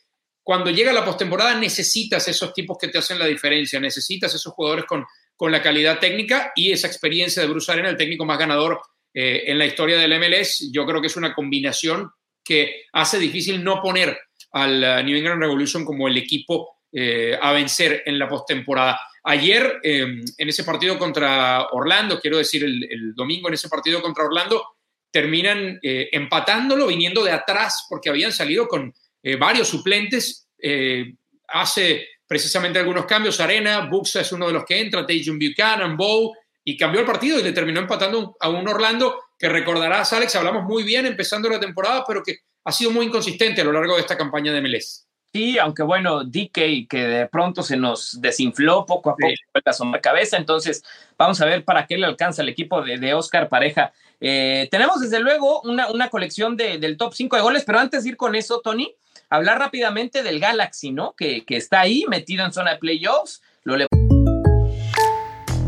cuando 0.43 0.71
llega 0.71 0.93
la 0.93 1.06
postemporada 1.06 1.56
necesitas 1.56 2.28
esos 2.28 2.54
tipos 2.54 2.78
que 2.78 2.88
te 2.88 2.97
hacen 2.97 3.19
la 3.19 3.25
diferencia, 3.25 3.80
necesitas 3.80 4.34
esos 4.34 4.54
jugadores 4.54 4.86
con, 4.86 5.06
con 5.36 5.52
la 5.52 5.62
calidad 5.62 5.99
técnica 5.99 6.52
y 6.56 6.71
esa 6.71 6.88
experiencia 6.88 7.41
de 7.41 7.49
Bruce 7.49 7.71
Arena, 7.71 7.89
el 7.89 7.97
técnico 7.97 8.25
más 8.25 8.39
ganador 8.39 8.80
eh, 9.13 9.43
en 9.47 9.58
la 9.58 9.65
historia 9.65 9.97
del 9.97 10.19
MLS. 10.19 10.69
Yo 10.71 10.86
creo 10.86 11.02
que 11.02 11.08
es 11.08 11.17
una 11.17 11.34
combinación 11.34 12.12
que 12.43 12.84
hace 12.93 13.19
difícil 13.19 13.63
no 13.63 13.82
poner 13.82 14.17
al 14.52 14.84
uh, 14.84 15.04
New 15.04 15.15
England 15.15 15.41
Revolution 15.41 15.86
como 15.86 16.08
el 16.08 16.17
equipo 16.17 16.78
eh, 16.91 17.38
a 17.39 17.52
vencer 17.52 18.02
en 18.06 18.17
la 18.17 18.28
postemporada. 18.28 18.99
Ayer, 19.23 19.80
em, 19.84 20.23
en 20.38 20.49
ese 20.49 20.63
partido 20.63 20.97
contra 20.97 21.67
Orlando, 21.71 22.19
quiero 22.19 22.38
decir 22.38 22.63
el, 22.63 22.84
el, 22.89 23.13
domingo 23.13 23.47
en 23.47 23.54
ese 23.54 23.69
partido 23.69 24.02
contra 24.02 24.23
Orlando, 24.23 24.65
terminan 25.12 25.80
eh, 25.82 26.10
empatándolo 26.12 26.88
viniendo 26.88 27.23
de 27.23 27.32
atrás 27.32 27.86
porque 27.89 28.10
habían 28.10 28.32
salido 28.32 28.67
con 28.67 28.93
eh, 29.23 29.36
varios 29.36 29.67
suplentes. 29.67 30.47
Eh, 30.62 31.13
hace 31.47 32.08
precisamente 32.27 32.79
algunos 32.79 33.05
cambios. 33.05 33.39
Arena, 33.39 33.88
Buxa 33.89 34.21
es 34.21 34.32
uno 34.32 34.47
de 34.47 34.53
los 34.53 34.65
que 34.65 34.79
entra, 34.79 35.05
Tajon 35.05 35.39
Buchanan, 35.39 35.97
Bow, 35.97 36.34
y 36.63 36.77
cambió 36.77 37.01
el 37.01 37.05
partido 37.05 37.39
y 37.39 37.43
le 37.43 37.51
terminó 37.51 37.79
empatando 37.79 38.38
a 38.39 38.49
un 38.49 38.67
Orlando 38.67 39.15
que 39.38 39.49
recordarás, 39.49 40.12
Alex, 40.13 40.36
hablamos 40.36 40.65
muy 40.65 40.84
bien 40.84 41.05
empezando 41.05 41.49
la 41.49 41.60
temporada, 41.60 42.03
pero 42.05 42.21
que 42.21 42.39
ha 42.65 42.71
sido 42.71 42.91
muy 42.91 43.05
inconsistente 43.05 43.62
a 43.62 43.63
lo 43.63 43.71
largo 43.71 43.95
de 43.95 44.01
esta 44.01 44.17
campaña 44.17 44.51
de 44.51 44.62
MLS. 44.62 45.08
Sí, 45.32 45.58
aunque 45.60 45.84
bueno, 45.84 46.23
DK 46.23 46.88
que 46.89 47.08
de 47.08 47.27
pronto 47.27 47.63
se 47.63 47.77
nos 47.77 48.19
desinfló 48.19 48.86
poco 48.86 49.12
a 49.12 49.15
poco 49.15 49.27
sí. 49.27 49.91
la 49.91 50.01
cabeza, 50.01 50.38
entonces 50.38 50.84
vamos 51.17 51.39
a 51.39 51.45
ver 51.45 51.63
para 51.63 51.86
qué 51.86 51.97
le 51.97 52.08
alcanza 52.08 52.41
el 52.41 52.49
equipo 52.49 52.82
de, 52.82 52.97
de 52.97 53.13
Oscar 53.13 53.47
Pareja. 53.47 53.93
Eh, 54.19 54.67
tenemos 54.71 54.99
desde 54.99 55.19
luego 55.19 55.62
una, 55.62 55.89
una 55.91 56.10
colección 56.10 56.58
de, 56.58 56.79
del 56.79 56.97
top 56.97 57.13
5 57.13 57.36
de 57.36 57.41
goles, 57.41 57.63
pero 57.63 57.79
antes 57.79 58.03
de 58.03 58.10
ir 58.10 58.17
con 58.17 58.36
eso, 58.36 58.60
Tony, 58.62 58.93
hablar 59.30 59.60
rápidamente 59.60 60.24
del 60.24 60.39
Galaxy, 60.39 60.92
¿no? 60.92 61.13
Que, 61.15 61.46
que 61.46 61.58
está 61.58 61.82
ahí 61.82 62.06
metido 62.10 62.46
en 62.46 62.52
zona 62.52 62.72
de 62.72 62.78
playoffs. 62.78 63.42
Lo 63.63 63.78
le... 63.78 63.88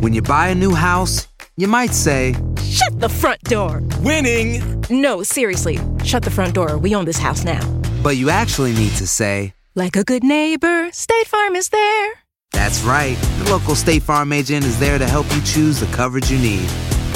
When 0.01 0.13
you 0.13 0.21
buy 0.21 0.49
a 0.49 0.55
new 0.55 0.73
house, 0.73 1.27
you 1.57 1.67
might 1.67 1.93
say, 1.93 2.33
Shut 2.63 2.99
the 2.99 3.09
front 3.09 3.41
door! 3.43 3.81
Winning! 4.01 4.83
No, 4.89 5.23
seriously, 5.23 5.79
shut 6.03 6.23
the 6.23 6.31
front 6.31 6.53
door. 6.53 6.77
We 6.77 6.95
own 6.95 7.05
this 7.05 7.19
house 7.19 7.43
now. 7.43 7.61
But 8.01 8.17
you 8.17 8.29
actually 8.29 8.73
need 8.73 8.93
to 8.97 9.05
say, 9.05 9.53
Like 9.75 9.95
a 9.95 10.03
good 10.03 10.23
neighbor, 10.23 10.89
State 10.91 11.27
Farm 11.27 11.55
is 11.55 11.69
there. 11.69 12.13
That's 12.51 12.81
right. 12.83 13.15
The 13.43 13.51
local 13.51 13.75
State 13.75 14.03
Farm 14.03 14.33
agent 14.33 14.65
is 14.65 14.79
there 14.79 14.97
to 14.97 15.07
help 15.07 15.31
you 15.33 15.41
choose 15.41 15.79
the 15.79 15.85
coverage 15.95 16.31
you 16.31 16.39
need. 16.39 16.67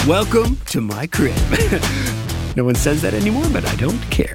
Welcome 0.08 0.58
to 0.68 0.82
my 0.82 1.08
crib. 1.08 1.36
no 2.56 2.64
one 2.64 2.76
says 2.76 3.02
that 3.02 3.14
anymore, 3.14 3.46
but 3.52 3.66
I 3.66 3.76
don't 3.76 4.00
care. 4.12 4.34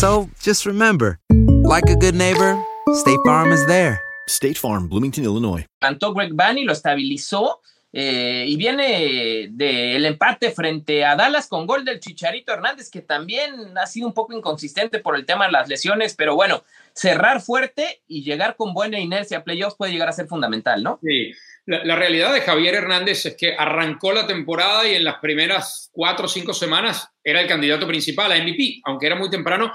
So 0.00 0.30
just 0.42 0.64
remember, 0.64 1.18
like 1.28 1.90
a 1.90 1.94
good 1.94 2.14
neighbor, 2.14 2.56
State 2.94 3.20
Farm 3.26 3.52
is 3.52 3.66
there. 3.66 4.00
State 4.26 4.56
Farm, 4.56 4.88
Bloomington, 4.88 5.24
Illinois. 5.24 5.66
Plantó 5.78 6.14
Greg 6.14 6.32
Bunny, 6.32 6.64
lo 6.64 6.72
estabilizó 6.72 7.60
eh, 7.92 8.46
y 8.48 8.56
viene 8.56 9.48
del 9.50 10.02
de 10.02 10.08
empate 10.08 10.52
frente 10.52 11.04
a 11.04 11.16
Dallas 11.16 11.48
con 11.48 11.66
gol 11.66 11.84
del 11.84 12.00
Chicharito 12.00 12.50
Hernández, 12.50 12.88
que 12.88 13.02
también 13.02 13.76
ha 13.76 13.84
sido 13.84 14.06
un 14.06 14.14
poco 14.14 14.34
inconsistente 14.34 15.00
por 15.00 15.16
el 15.16 15.26
tema 15.26 15.44
de 15.44 15.52
las 15.52 15.68
lesiones, 15.68 16.14
pero 16.16 16.34
bueno, 16.34 16.64
cerrar 16.94 17.42
fuerte 17.42 18.00
y 18.08 18.22
llegar 18.22 18.56
con 18.56 18.72
buena 18.72 18.98
inercia 18.98 19.36
a 19.36 19.44
playoffs 19.44 19.76
puede 19.76 19.92
llegar 19.92 20.08
a 20.08 20.12
ser 20.12 20.28
fundamental, 20.28 20.82
¿no? 20.82 20.98
Sí. 21.02 21.32
La, 21.66 21.84
la, 21.84 21.94
realidad 21.94 22.32
de 22.32 22.40
Javier 22.40 22.74
Hernández 22.74 23.26
es 23.26 23.36
que 23.36 23.54
arrancó 23.54 24.12
la 24.12 24.26
temporada 24.26 24.88
y 24.88 24.94
en 24.94 25.04
las 25.04 25.18
primeras 25.18 25.90
cuatro 25.92 26.24
o 26.24 26.28
cinco 26.28 26.54
semanas 26.54 27.10
era 27.22 27.42
el 27.42 27.46
candidato 27.46 27.86
principal 27.86 28.32
a 28.32 28.42
MVP, 28.42 28.80
aunque 28.86 29.06
era 29.06 29.14
muy 29.14 29.28
temprano 29.28 29.70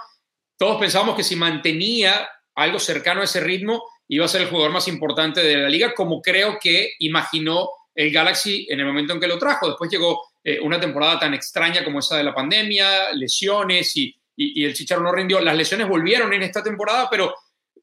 todos 0.57 0.79
pensábamos 0.79 1.15
que 1.15 1.23
si 1.23 1.35
mantenía 1.35 2.29
algo 2.55 2.79
cercano 2.79 3.21
a 3.21 3.25
ese 3.25 3.41
ritmo, 3.41 3.83
iba 4.07 4.25
a 4.25 4.29
ser 4.29 4.41
el 4.41 4.49
jugador 4.49 4.71
más 4.71 4.87
importante 4.87 5.43
de 5.43 5.57
la 5.57 5.69
liga, 5.69 5.93
como 5.93 6.21
creo 6.21 6.57
que 6.61 6.93
imaginó 6.99 7.69
el 7.93 8.11
Galaxy 8.11 8.67
en 8.69 8.79
el 8.79 8.85
momento 8.85 9.13
en 9.13 9.19
que 9.19 9.27
lo 9.27 9.37
trajo. 9.37 9.67
Después 9.67 9.89
llegó 9.89 10.21
eh, 10.43 10.59
una 10.61 10.79
temporada 10.79 11.19
tan 11.19 11.33
extraña 11.33 11.83
como 11.83 11.99
esa 11.99 12.17
de 12.17 12.23
la 12.23 12.33
pandemia, 12.33 13.13
lesiones 13.13 13.95
y, 13.95 14.15
el 14.37 14.73
Chicharo 14.73 15.01
no 15.01 15.13
rindió. 15.13 15.39
Las 15.39 15.55
lesiones 15.55 15.87
volvieron 15.87 16.33
en 16.33 16.43
esta 16.43 16.61
temporada, 16.61 17.07
pero, 17.09 17.33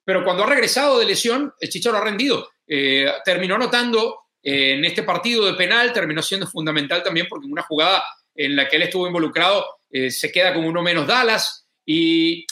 pero 0.04 0.22
cuando 0.22 0.44
ha 0.44 0.46
regresado 0.46 0.98
de 0.98 1.06
lesión, 1.06 1.50
el 1.58 1.70
Chicharo 1.70 1.96
ha 1.96 2.04
rendido. 2.04 2.50
Eh, 2.66 3.10
terminó 3.24 3.54
anotando 3.54 4.18
eh, 4.42 4.74
en 4.74 4.84
este 4.84 5.02
partido 5.02 5.46
de 5.46 5.54
penal, 5.54 5.94
terminó 5.94 6.20
siendo 6.20 6.46
fundamental 6.46 7.02
también 7.02 7.26
porque 7.26 7.46
en 7.46 7.52
una 7.52 7.62
jugada 7.62 8.04
en 8.34 8.54
la 8.54 8.68
que 8.68 8.76
él 8.76 8.82
estuvo 8.82 9.06
involucrado 9.06 9.64
se 10.08 10.32
queda 10.32 10.54
con 10.54 10.64
uno 10.64 10.82
menos 10.82 11.06
Dallas. 11.06 11.61
Y, 11.84 12.46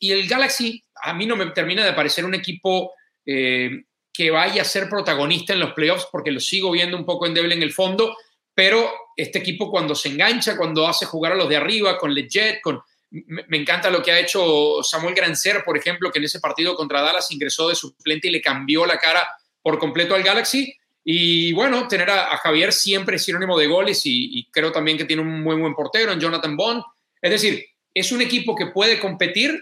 el 0.00 0.28
Galaxy 0.28 0.82
a 1.02 1.12
mí 1.12 1.26
no 1.26 1.36
me 1.36 1.46
termina 1.46 1.84
de 1.84 1.92
parecer 1.92 2.24
un 2.24 2.34
equipo 2.34 2.92
eh, 3.24 3.70
que 4.12 4.30
vaya 4.30 4.62
a 4.62 4.64
ser 4.64 4.88
protagonista 4.88 5.52
en 5.52 5.60
los 5.60 5.72
playoffs 5.72 6.08
porque 6.10 6.30
lo 6.30 6.40
sigo 6.40 6.70
viendo 6.70 6.96
un 6.96 7.04
poco 7.04 7.26
endeble 7.26 7.54
en 7.54 7.62
el 7.62 7.72
fondo, 7.72 8.16
pero 8.54 8.90
este 9.16 9.38
equipo 9.38 9.70
cuando 9.70 9.94
se 9.94 10.08
engancha, 10.08 10.56
cuando 10.56 10.86
hace 10.86 11.04
jugar 11.04 11.32
a 11.32 11.36
los 11.36 11.48
de 11.48 11.56
arriba, 11.56 11.98
con 11.98 12.14
Leggett, 12.14 12.60
con, 12.62 12.80
me, 13.10 13.56
encanta 13.56 13.90
lo 13.90 14.02
que 14.02 14.12
ha 14.12 14.18
hecho 14.18 14.82
Samuel 14.82 15.14
Grancer, 15.14 15.62
por 15.64 15.76
ejemplo, 15.76 16.10
que 16.10 16.18
en 16.18 16.24
ese 16.24 16.40
partido 16.40 16.74
contra 16.74 17.02
Dallas 17.02 17.30
ingresó 17.30 17.68
de 17.68 17.74
suplente 17.74 18.28
y 18.28 18.30
le 18.30 18.40
cambió 18.40 18.86
la 18.86 18.98
cara 18.98 19.26
por 19.62 19.78
completo 19.78 20.14
al 20.14 20.22
Galaxy. 20.22 20.74
Y 21.04 21.52
bueno, 21.52 21.86
tener 21.86 22.10
a, 22.10 22.36
Javier 22.38 22.72
siempre 22.72 23.16
es 23.16 23.24
sinónimo 23.24 23.56
de 23.58 23.68
goles 23.68 24.02
y, 24.04 24.48
creo 24.50 24.72
también 24.72 24.98
que 24.98 25.04
tiene 25.04 25.22
un 25.22 25.42
muy 25.42 25.56
buen 25.56 25.74
portero 25.74 26.12
en 26.12 26.20
Jonathan 26.20 26.56
Bond. 26.56 26.82
Es 27.22 27.30
decir, 27.30 27.64
es 27.96 28.12
un 28.12 28.20
equipo 28.20 28.54
que 28.54 28.66
puede 28.66 29.00
competir. 29.00 29.58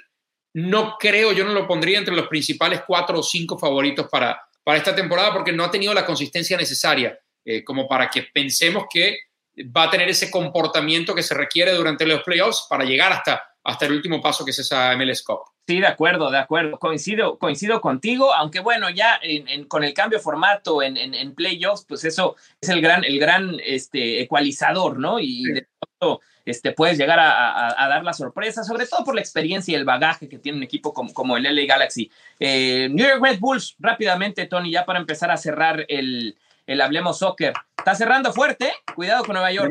No 0.55 0.97
creo, 0.99 1.33
yo 1.33 1.45
no 1.45 1.53
lo 1.53 1.69
pondría 1.69 1.99
entre 1.99 2.17
los 2.17 2.27
principales 2.27 2.83
cuatro 2.85 3.21
o 3.21 3.23
cinco 3.23 3.57
favoritos 3.57 4.09
para, 4.11 4.41
para 4.65 4.77
esta 4.77 4.95
temporada 4.95 5.33
porque 5.33 5.53
no 5.53 5.63
ha 5.63 5.71
tenido 5.71 5.95
la 5.95 6.05
consistencia 6.05 6.57
necesaria 6.57 7.17
eh, 7.45 7.63
como 7.63 7.87
para 7.87 8.11
que 8.11 8.27
pensemos 8.35 8.87
que 8.93 9.19
va 9.65 9.85
a 9.85 9.91
tener 9.91 10.09
ese 10.09 10.33
comportamiento 10.33 11.15
que 11.15 11.23
se 11.23 11.35
requiere 11.35 11.73
durante 11.75 12.07
los 12.07 12.25
playoffs 12.25 12.67
para 12.69 12.85
llegar 12.85 13.13
hasta, 13.13 13.41
hasta 13.63 13.87
el 13.87 13.93
último 13.93 14.21
paso 14.21 14.45
que 14.45 14.51
es 14.51 14.59
esa 14.59 14.97
MLS 14.97 15.23
Cup. 15.23 15.39
Sí, 15.67 15.79
de 15.79 15.87
acuerdo, 15.87 16.29
de 16.29 16.39
acuerdo. 16.39 16.77
Coincido, 16.79 17.39
coincido 17.39 17.81
contigo, 17.81 18.35
aunque 18.35 18.59
bueno, 18.59 18.91
ya 18.91 19.21
en, 19.23 19.47
en, 19.47 19.65
con 19.67 19.85
el 19.85 19.95
cambio 19.95 20.19
de 20.19 20.25
formato 20.25 20.83
en, 20.83 20.97
en, 20.97 21.35
playoffs, 21.37 21.87
pues 21.89 22.05
eso 22.05 22.35
es 22.61 22.69
el 22.69 22.81
gran, 22.81 23.05
el 23.05 23.21
gran 23.21 23.59
este, 23.65 24.21
ecualizador, 24.21 24.99
¿no? 24.99 25.21
Y 25.21 25.45
sí. 25.45 25.53
de 25.53 25.69
pronto 25.79 26.21
este, 26.45 26.73
puedes 26.73 26.99
llegar 26.99 27.19
a, 27.21 27.89
dar 27.89 28.05
la 28.05 28.13
sorpresa, 28.13 28.65
sobre 28.65 28.87
todo 28.87 29.05
por 29.05 29.15
la 29.15 29.21
experiencia 29.21 29.73
y 29.73 29.75
el 29.75 29.85
bagaje 29.85 30.29
que 30.29 30.39
tiene 30.39 30.59
un 30.59 30.65
equipo 30.65 30.93
como, 30.93 31.13
como 31.13 31.37
el 31.37 31.45
LA 31.45 31.67
Galaxy. 31.67 32.11
Eh, 32.39 32.89
New 32.91 33.07
York 33.07 33.23
Red 33.23 33.39
Bulls, 33.41 33.77
rápidamente, 33.79 34.47
Tony, 34.47 34.71
ya 34.71 34.85
para 34.85 34.99
empezar 34.99 35.31
a 35.31 35.37
cerrar 35.37 35.85
el, 35.89 36.37
el 36.67 36.81
Hablemos 36.81 37.19
Soccer. 37.19 37.53
Está 37.77 37.95
cerrando 37.95 38.33
fuerte, 38.33 38.73
cuidado 38.95 39.25
con 39.25 39.35
Nueva 39.35 39.53
York. 39.53 39.71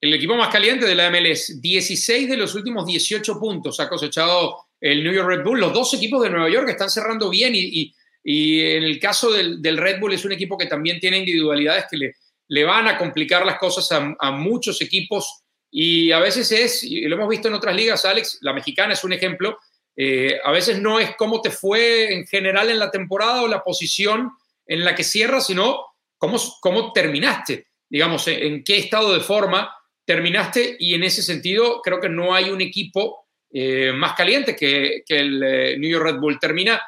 El 0.00 0.14
equipo 0.14 0.36
más 0.36 0.48
caliente 0.48 0.86
de 0.86 0.94
la 0.94 1.10
MLS, 1.10 1.60
16 1.60 2.28
de 2.28 2.36
los 2.36 2.54
últimos 2.54 2.86
18 2.86 3.40
puntos 3.40 3.80
ha 3.80 3.88
cosechado 3.88 4.68
el 4.80 5.02
New 5.02 5.12
York 5.12 5.28
Red 5.28 5.44
Bull. 5.44 5.58
Los 5.58 5.72
dos 5.72 5.92
equipos 5.94 6.22
de 6.22 6.30
Nueva 6.30 6.48
York 6.48 6.68
están 6.68 6.88
cerrando 6.88 7.28
bien 7.30 7.54
y, 7.54 7.58
y, 7.58 7.94
y 8.22 8.60
en 8.60 8.84
el 8.84 9.00
caso 9.00 9.32
del, 9.32 9.60
del, 9.60 9.76
Red 9.76 9.98
Bull 9.98 10.12
es 10.12 10.24
un 10.24 10.32
equipo 10.32 10.56
que 10.56 10.66
también 10.66 11.00
tiene 11.00 11.18
individualidades 11.18 11.86
que 11.90 11.96
le, 11.96 12.14
le 12.46 12.64
van 12.64 12.86
a 12.86 12.96
complicar 12.96 13.44
las 13.44 13.58
cosas 13.58 13.90
a, 13.90 14.14
a, 14.20 14.30
muchos 14.30 14.80
equipos 14.80 15.42
y 15.70 16.12
a 16.12 16.20
veces 16.20 16.50
es, 16.52 16.82
y 16.82 17.02
lo 17.02 17.16
hemos 17.16 17.28
visto 17.28 17.48
en 17.48 17.54
otras 17.54 17.76
ligas, 17.76 18.04
Alex, 18.04 18.38
la 18.40 18.52
mexicana 18.52 18.94
es 18.94 19.04
un 19.04 19.12
ejemplo, 19.12 19.58
eh, 19.96 20.38
a 20.44 20.52
veces 20.52 20.80
no 20.80 20.98
es 20.98 21.14
cómo 21.16 21.40
te 21.40 21.50
fue 21.50 22.12
en 22.12 22.26
general 22.26 22.70
en 22.70 22.78
la 22.78 22.90
temporada 22.90 23.42
o 23.42 23.48
la 23.48 23.62
posición 23.62 24.30
en 24.66 24.84
la 24.84 24.94
que 24.94 25.04
cierras, 25.04 25.46
sino 25.46 25.84
cómo, 26.16 26.38
cómo 26.60 26.92
terminaste, 26.92 27.66
digamos, 27.88 28.26
en, 28.28 28.42
en 28.42 28.64
qué 28.64 28.78
estado 28.78 29.12
de 29.12 29.20
forma 29.20 29.74
terminaste 30.04 30.76
y 30.78 30.94
en 30.94 31.02
ese 31.02 31.22
sentido 31.22 31.82
creo 31.82 32.00
que 32.00 32.08
no 32.08 32.34
hay 32.34 32.48
un 32.48 32.60
equipo 32.60 33.26
eh, 33.50 33.92
más 33.94 34.14
caliente 34.14 34.56
que, 34.56 35.02
que 35.04 35.18
el 35.18 35.42
eh, 35.42 35.76
New 35.78 35.90
York 35.90 36.04
Red 36.04 36.18
Bull. 36.18 36.40
Termina 36.40 36.80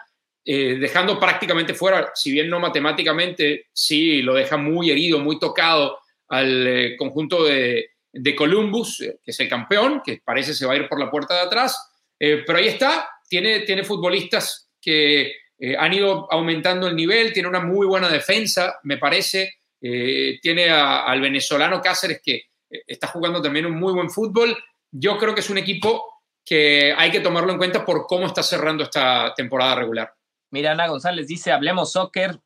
dejando 0.42 1.20
prácticamente 1.20 1.74
fuera, 1.74 2.10
si 2.14 2.32
bien 2.32 2.48
no 2.48 2.58
matemáticamente, 2.58 3.66
sí 3.72 4.20
lo 4.22 4.34
deja 4.34 4.56
muy 4.56 4.90
herido, 4.90 5.20
muy 5.20 5.38
tocado 5.38 6.00
al 6.28 6.96
conjunto 6.98 7.44
de, 7.44 7.90
de, 8.12 8.36
Columbus, 8.36 9.00
eh, 9.00 9.18
que 9.22 9.30
es 9.30 9.40
el 9.40 9.48
campeón, 9.48 10.02
que 10.04 10.20
parece 10.24 10.54
se 10.54 10.66
va 10.66 10.74
a 10.74 10.76
ir 10.76 10.88
por 10.88 10.98
la 10.98 11.10
puerta 11.10 11.34
de 11.34 11.40
atrás. 11.40 11.76
Eh, 12.18 12.42
pero 12.46 12.58
ahí 12.58 12.68
está, 12.68 13.08
tiene, 13.28 13.60
tiene 13.60 13.84
futbolistas 13.84 14.70
que 14.80 15.34
han 15.78 15.92
ido 15.92 16.26
aumentando 16.32 16.88
el 16.88 16.96
nivel, 16.96 17.34
tiene 17.34 17.46
una 17.46 17.60
muy 17.60 17.86
buena 17.86 18.08
defensa, 18.08 18.78
me 18.84 18.96
parece. 18.96 19.56
tiene 19.78 20.70
al 20.70 21.20
venezolano 21.20 21.82
Cáceres 21.82 22.22
que 22.24 22.44
está 22.86 23.08
jugando 23.08 23.42
también 23.42 23.66
un 23.66 23.78
muy 23.78 23.92
buen 23.92 24.08
fútbol. 24.08 24.56
Yo 24.90 25.18
creo 25.18 25.34
que 25.34 25.40
es 25.40 25.50
un 25.50 25.58
equipo 25.58 26.20
que 26.44 26.94
hay 26.96 27.10
que 27.10 27.20
tomarlo 27.20 27.52
en 27.52 27.58
cuenta 27.58 27.84
por 27.84 28.06
cómo 28.06 28.26
está 28.26 28.42
cerrando 28.42 28.84
esta 28.84 29.34
temporada 29.34 29.74
regular. 29.74 30.14
Mira, 30.50 30.72
Ana 30.72 30.88
González 30.88 31.26
dice, 31.26 31.52
hablemos 31.52 31.92
soccer, 31.92 32.40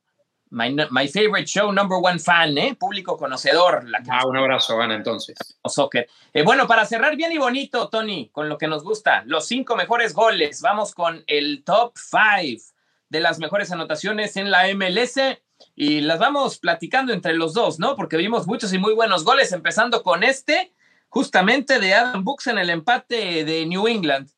my, 0.54 0.74
my 0.90 1.06
favorite 1.08 1.46
show, 1.46 1.72
number 1.72 1.98
one 1.98 2.18
fan, 2.18 2.56
¿eh? 2.56 2.76
público 2.78 3.16
conocedor. 3.16 3.88
La 3.88 4.02
ah, 4.08 4.26
un 4.26 4.36
abrazo, 4.36 4.80
Ana, 4.80 4.94
entonces. 4.94 5.36
Soccer. 5.66 6.08
Eh, 6.32 6.42
bueno, 6.42 6.66
para 6.66 6.86
cerrar 6.86 7.16
bien 7.16 7.32
y 7.32 7.38
bonito, 7.38 7.88
Tony, 7.88 8.30
con 8.30 8.48
lo 8.48 8.56
que 8.56 8.68
nos 8.68 8.84
gusta, 8.84 9.24
los 9.26 9.46
cinco 9.46 9.76
mejores 9.76 10.14
goles, 10.14 10.60
vamos 10.62 10.94
con 10.94 11.24
el 11.26 11.64
top 11.64 11.92
five 11.96 12.62
de 13.08 13.20
las 13.20 13.38
mejores 13.38 13.70
anotaciones 13.72 14.36
en 14.36 14.50
la 14.50 14.72
MLS 14.74 15.18
y 15.74 16.00
las 16.00 16.18
vamos 16.18 16.58
platicando 16.58 17.12
entre 17.12 17.34
los 17.34 17.52
dos, 17.52 17.78
¿no? 17.78 17.96
Porque 17.96 18.16
vimos 18.16 18.46
muchos 18.46 18.72
y 18.72 18.78
muy 18.78 18.94
buenos 18.94 19.24
goles, 19.24 19.52
empezando 19.52 20.02
con 20.02 20.22
este, 20.22 20.72
justamente 21.08 21.80
de 21.80 21.94
Adam 21.94 22.24
Books 22.24 22.46
en 22.46 22.58
el 22.58 22.70
empate 22.70 23.44
de 23.44 23.66
New 23.66 23.88
England. 23.88 24.30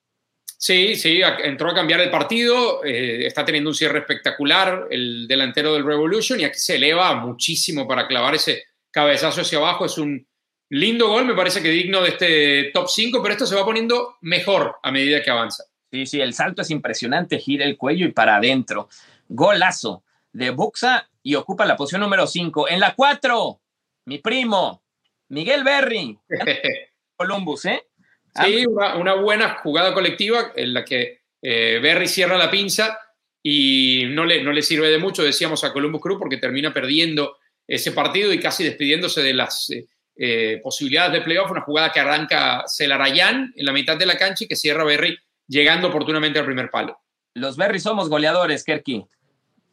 Sí, 0.58 0.96
sí, 0.96 1.20
entró 1.44 1.70
a 1.70 1.74
cambiar 1.74 2.00
el 2.00 2.10
partido, 2.10 2.82
eh, 2.82 3.26
está 3.26 3.44
teniendo 3.44 3.70
un 3.70 3.74
cierre 3.74 3.98
espectacular 3.98 4.86
el 4.90 5.28
delantero 5.28 5.74
del 5.74 5.84
Revolution 5.84 6.40
y 6.40 6.44
aquí 6.44 6.58
se 6.58 6.76
eleva 6.76 7.14
muchísimo 7.14 7.86
para 7.86 8.06
clavar 8.06 8.34
ese 8.34 8.64
cabezazo 8.90 9.42
hacia 9.42 9.58
abajo. 9.58 9.84
Es 9.84 9.98
un 9.98 10.26
lindo 10.70 11.08
gol, 11.08 11.26
me 11.26 11.34
parece 11.34 11.62
que 11.62 11.68
digno 11.68 12.00
de 12.00 12.08
este 12.08 12.70
top 12.72 12.88
5, 12.88 13.22
pero 13.22 13.32
esto 13.34 13.46
se 13.46 13.54
va 13.54 13.66
poniendo 13.66 14.16
mejor 14.22 14.76
a 14.82 14.90
medida 14.90 15.22
que 15.22 15.30
avanza. 15.30 15.64
Sí, 15.90 16.06
sí, 16.06 16.20
el 16.20 16.32
salto 16.32 16.62
es 16.62 16.70
impresionante, 16.70 17.38
gira 17.38 17.66
el 17.66 17.76
cuello 17.76 18.06
y 18.06 18.12
para 18.12 18.36
adentro. 18.36 18.88
Golazo 19.28 20.04
de 20.32 20.50
Buxa 20.50 21.08
y 21.22 21.34
ocupa 21.34 21.66
la 21.66 21.76
posición 21.76 22.00
número 22.00 22.26
5. 22.26 22.68
En 22.70 22.80
la 22.80 22.94
4, 22.94 23.60
mi 24.06 24.18
primo, 24.18 24.82
Miguel 25.28 25.64
Berry. 25.64 26.18
Columbus, 27.16 27.64
¿eh? 27.66 27.82
Sí, 28.44 28.66
una, 28.66 28.96
una, 28.96 29.14
buena 29.14 29.56
jugada 29.62 29.94
colectiva 29.94 30.52
en 30.54 30.74
la 30.74 30.84
que 30.84 31.20
eh, 31.42 31.78
Berry 31.82 32.08
cierra 32.08 32.36
la 32.36 32.50
pinza 32.50 32.98
y 33.42 34.04
no 34.08 34.24
le, 34.24 34.42
no 34.42 34.52
le 34.52 34.62
sirve 34.62 34.90
de 34.90 34.98
mucho, 34.98 35.22
decíamos 35.22 35.62
a 35.62 35.72
Columbus 35.72 36.00
Crew, 36.00 36.18
porque 36.18 36.36
termina 36.38 36.74
perdiendo 36.74 37.36
ese 37.66 37.92
partido 37.92 38.32
y 38.32 38.40
casi 38.40 38.64
despidiéndose 38.64 39.22
de 39.22 39.34
las 39.34 39.70
eh, 39.70 39.86
eh, 40.16 40.60
posibilidades 40.62 41.12
de 41.12 41.20
playoff. 41.20 41.50
Una 41.50 41.60
jugada 41.60 41.92
que 41.92 42.00
arranca 42.00 42.64
Celarayán 42.66 43.52
en 43.54 43.64
la 43.64 43.72
mitad 43.72 43.96
de 43.96 44.06
la 44.06 44.16
cancha 44.16 44.44
y 44.44 44.48
que 44.48 44.56
cierra 44.56 44.84
Berry 44.84 45.16
llegando 45.46 45.88
oportunamente 45.88 46.38
al 46.38 46.44
primer 46.44 46.70
palo. 46.70 46.98
Los 47.34 47.56
Berry 47.56 47.78
somos 47.78 48.08
goleadores, 48.08 48.64
Kerky. 48.64 49.04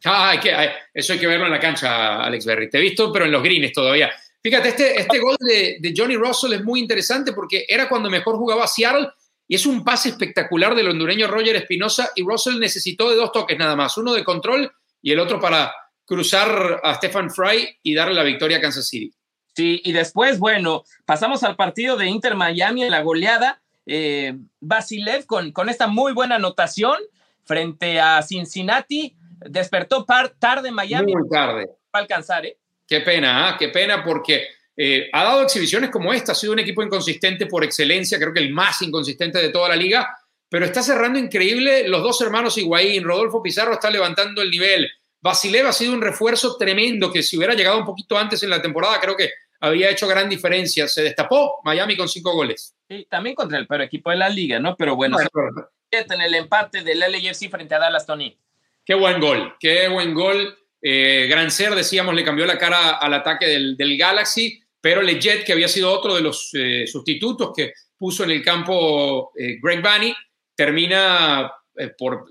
Ah, 0.04 0.30
hay 0.30 0.38
que, 0.38 0.52
hay, 0.52 0.68
eso 0.92 1.14
hay 1.14 1.18
que 1.18 1.26
verlo 1.26 1.46
en 1.46 1.52
la 1.52 1.60
cancha, 1.60 2.22
Alex 2.22 2.44
Berry. 2.44 2.68
Te 2.68 2.78
he 2.78 2.80
visto, 2.80 3.12
pero 3.12 3.24
en 3.24 3.32
los 3.32 3.42
greens 3.42 3.72
todavía. 3.72 4.12
Fíjate, 4.44 4.68
este, 4.68 5.00
este 5.00 5.18
gol 5.20 5.36
de, 5.40 5.78
de, 5.80 5.94
Johnny 5.96 6.16
Russell 6.16 6.52
es 6.52 6.62
muy 6.62 6.78
interesante 6.78 7.32
porque 7.32 7.64
era 7.66 7.88
cuando 7.88 8.10
mejor 8.10 8.36
jugaba 8.36 8.66
Seattle 8.66 9.08
y 9.48 9.54
es 9.54 9.64
un 9.64 9.82
pase 9.82 10.10
espectacular 10.10 10.74
del 10.74 10.90
hondureño 10.90 11.28
Roger 11.28 11.56
Espinosa 11.56 12.10
y 12.14 12.22
Russell 12.22 12.60
necesitó 12.60 13.08
de 13.08 13.16
dos 13.16 13.32
toques 13.32 13.58
nada 13.58 13.74
más, 13.74 13.96
uno 13.96 14.12
de 14.12 14.22
control 14.22 14.70
y 15.00 15.12
el 15.12 15.18
otro 15.18 15.40
para 15.40 15.72
cruzar 16.04 16.78
a 16.82 16.94
Stephen 16.96 17.30
Fry 17.30 17.78
y 17.82 17.94
darle 17.94 18.12
la 18.12 18.22
victoria 18.22 18.58
a 18.58 18.60
Kansas 18.60 18.86
City. 18.86 19.14
Sí, 19.56 19.80
y 19.82 19.92
después, 19.92 20.38
bueno, 20.38 20.84
pasamos 21.06 21.42
al 21.42 21.56
partido 21.56 21.96
de 21.96 22.08
Inter 22.08 22.34
Miami 22.34 22.84
en 22.84 22.90
la 22.90 23.00
goleada. 23.00 23.62
Eh, 23.86 24.36
Basilev 24.60 25.24
con, 25.24 25.52
con 25.52 25.70
esta 25.70 25.86
muy 25.86 26.12
buena 26.12 26.34
anotación 26.34 26.98
frente 27.44 27.98
a 27.98 28.20
Cincinnati. 28.20 29.16
Despertó 29.40 30.04
par, 30.04 30.34
tarde 30.38 30.70
Miami. 30.70 31.14
Muy 31.14 31.28
tarde. 31.30 31.70
Para 31.90 32.02
alcanzar, 32.02 32.44
¿eh? 32.44 32.58
Qué 32.86 33.00
pena, 33.00 33.50
¿eh? 33.50 33.56
qué 33.58 33.68
pena 33.68 34.04
porque 34.04 34.48
eh, 34.76 35.08
ha 35.12 35.24
dado 35.24 35.42
exhibiciones 35.42 35.90
como 35.90 36.12
esta, 36.12 36.32
ha 36.32 36.34
sido 36.34 36.52
un 36.52 36.58
equipo 36.58 36.82
inconsistente 36.82 37.46
por 37.46 37.64
excelencia, 37.64 38.18
creo 38.18 38.32
que 38.32 38.40
el 38.40 38.52
más 38.52 38.82
inconsistente 38.82 39.38
de 39.38 39.48
toda 39.50 39.70
la 39.70 39.76
liga, 39.76 40.16
pero 40.48 40.66
está 40.66 40.82
cerrando 40.82 41.18
increíble. 41.18 41.88
Los 41.88 42.02
dos 42.02 42.20
hermanos 42.20 42.58
Higuaín, 42.58 43.04
Rodolfo 43.04 43.42
Pizarro 43.42 43.74
está 43.74 43.90
levantando 43.90 44.42
el 44.42 44.50
nivel. 44.50 44.90
Basilev 45.20 45.66
ha 45.66 45.72
sido 45.72 45.94
un 45.94 46.02
refuerzo 46.02 46.56
tremendo 46.56 47.10
que 47.10 47.22
si 47.22 47.36
hubiera 47.36 47.54
llegado 47.54 47.78
un 47.78 47.84
poquito 47.84 48.18
antes 48.18 48.42
en 48.42 48.50
la 48.50 48.60
temporada, 48.60 49.00
creo 49.00 49.16
que 49.16 49.30
había 49.60 49.90
hecho 49.90 50.06
gran 50.06 50.28
diferencia. 50.28 50.86
Se 50.86 51.02
destapó 51.02 51.60
Miami 51.64 51.96
con 51.96 52.08
cinco 52.08 52.34
goles. 52.34 52.74
Sí, 52.88 53.06
también 53.08 53.34
contra 53.34 53.58
el 53.58 53.66
peor 53.66 53.82
equipo 53.82 54.10
de 54.10 54.16
la 54.16 54.28
liga, 54.28 54.60
¿no? 54.60 54.76
Pero 54.76 54.96
bueno, 54.96 55.16
bueno 55.32 55.68
en 55.90 56.20
el 56.20 56.34
empate 56.34 56.82
del 56.82 57.00
LAFC 57.00 57.48
frente 57.50 57.74
a 57.74 57.78
Dallas, 57.78 58.06
Tony. 58.06 58.36
Qué 58.84 58.94
buen 58.94 59.20
gol, 59.20 59.54
qué 59.58 59.88
buen 59.88 60.12
gol. 60.14 60.58
Eh, 60.86 61.26
Grancer, 61.30 61.74
decíamos, 61.74 62.14
le 62.14 62.22
cambió 62.22 62.44
la 62.44 62.58
cara 62.58 62.98
al 62.98 63.14
ataque 63.14 63.46
del, 63.46 63.74
del 63.74 63.96
Galaxy, 63.96 64.60
pero 64.82 65.00
Leggett, 65.00 65.46
que 65.46 65.54
había 65.54 65.66
sido 65.66 65.90
otro 65.90 66.14
de 66.14 66.20
los 66.20 66.50
eh, 66.52 66.86
sustitutos 66.86 67.52
que 67.56 67.72
puso 67.96 68.22
en 68.22 68.32
el 68.32 68.44
campo 68.44 69.32
eh, 69.34 69.56
Greg 69.62 69.80
Bunny, 69.80 70.14
termina 70.54 71.50
eh, 71.74 71.90
por 71.96 72.26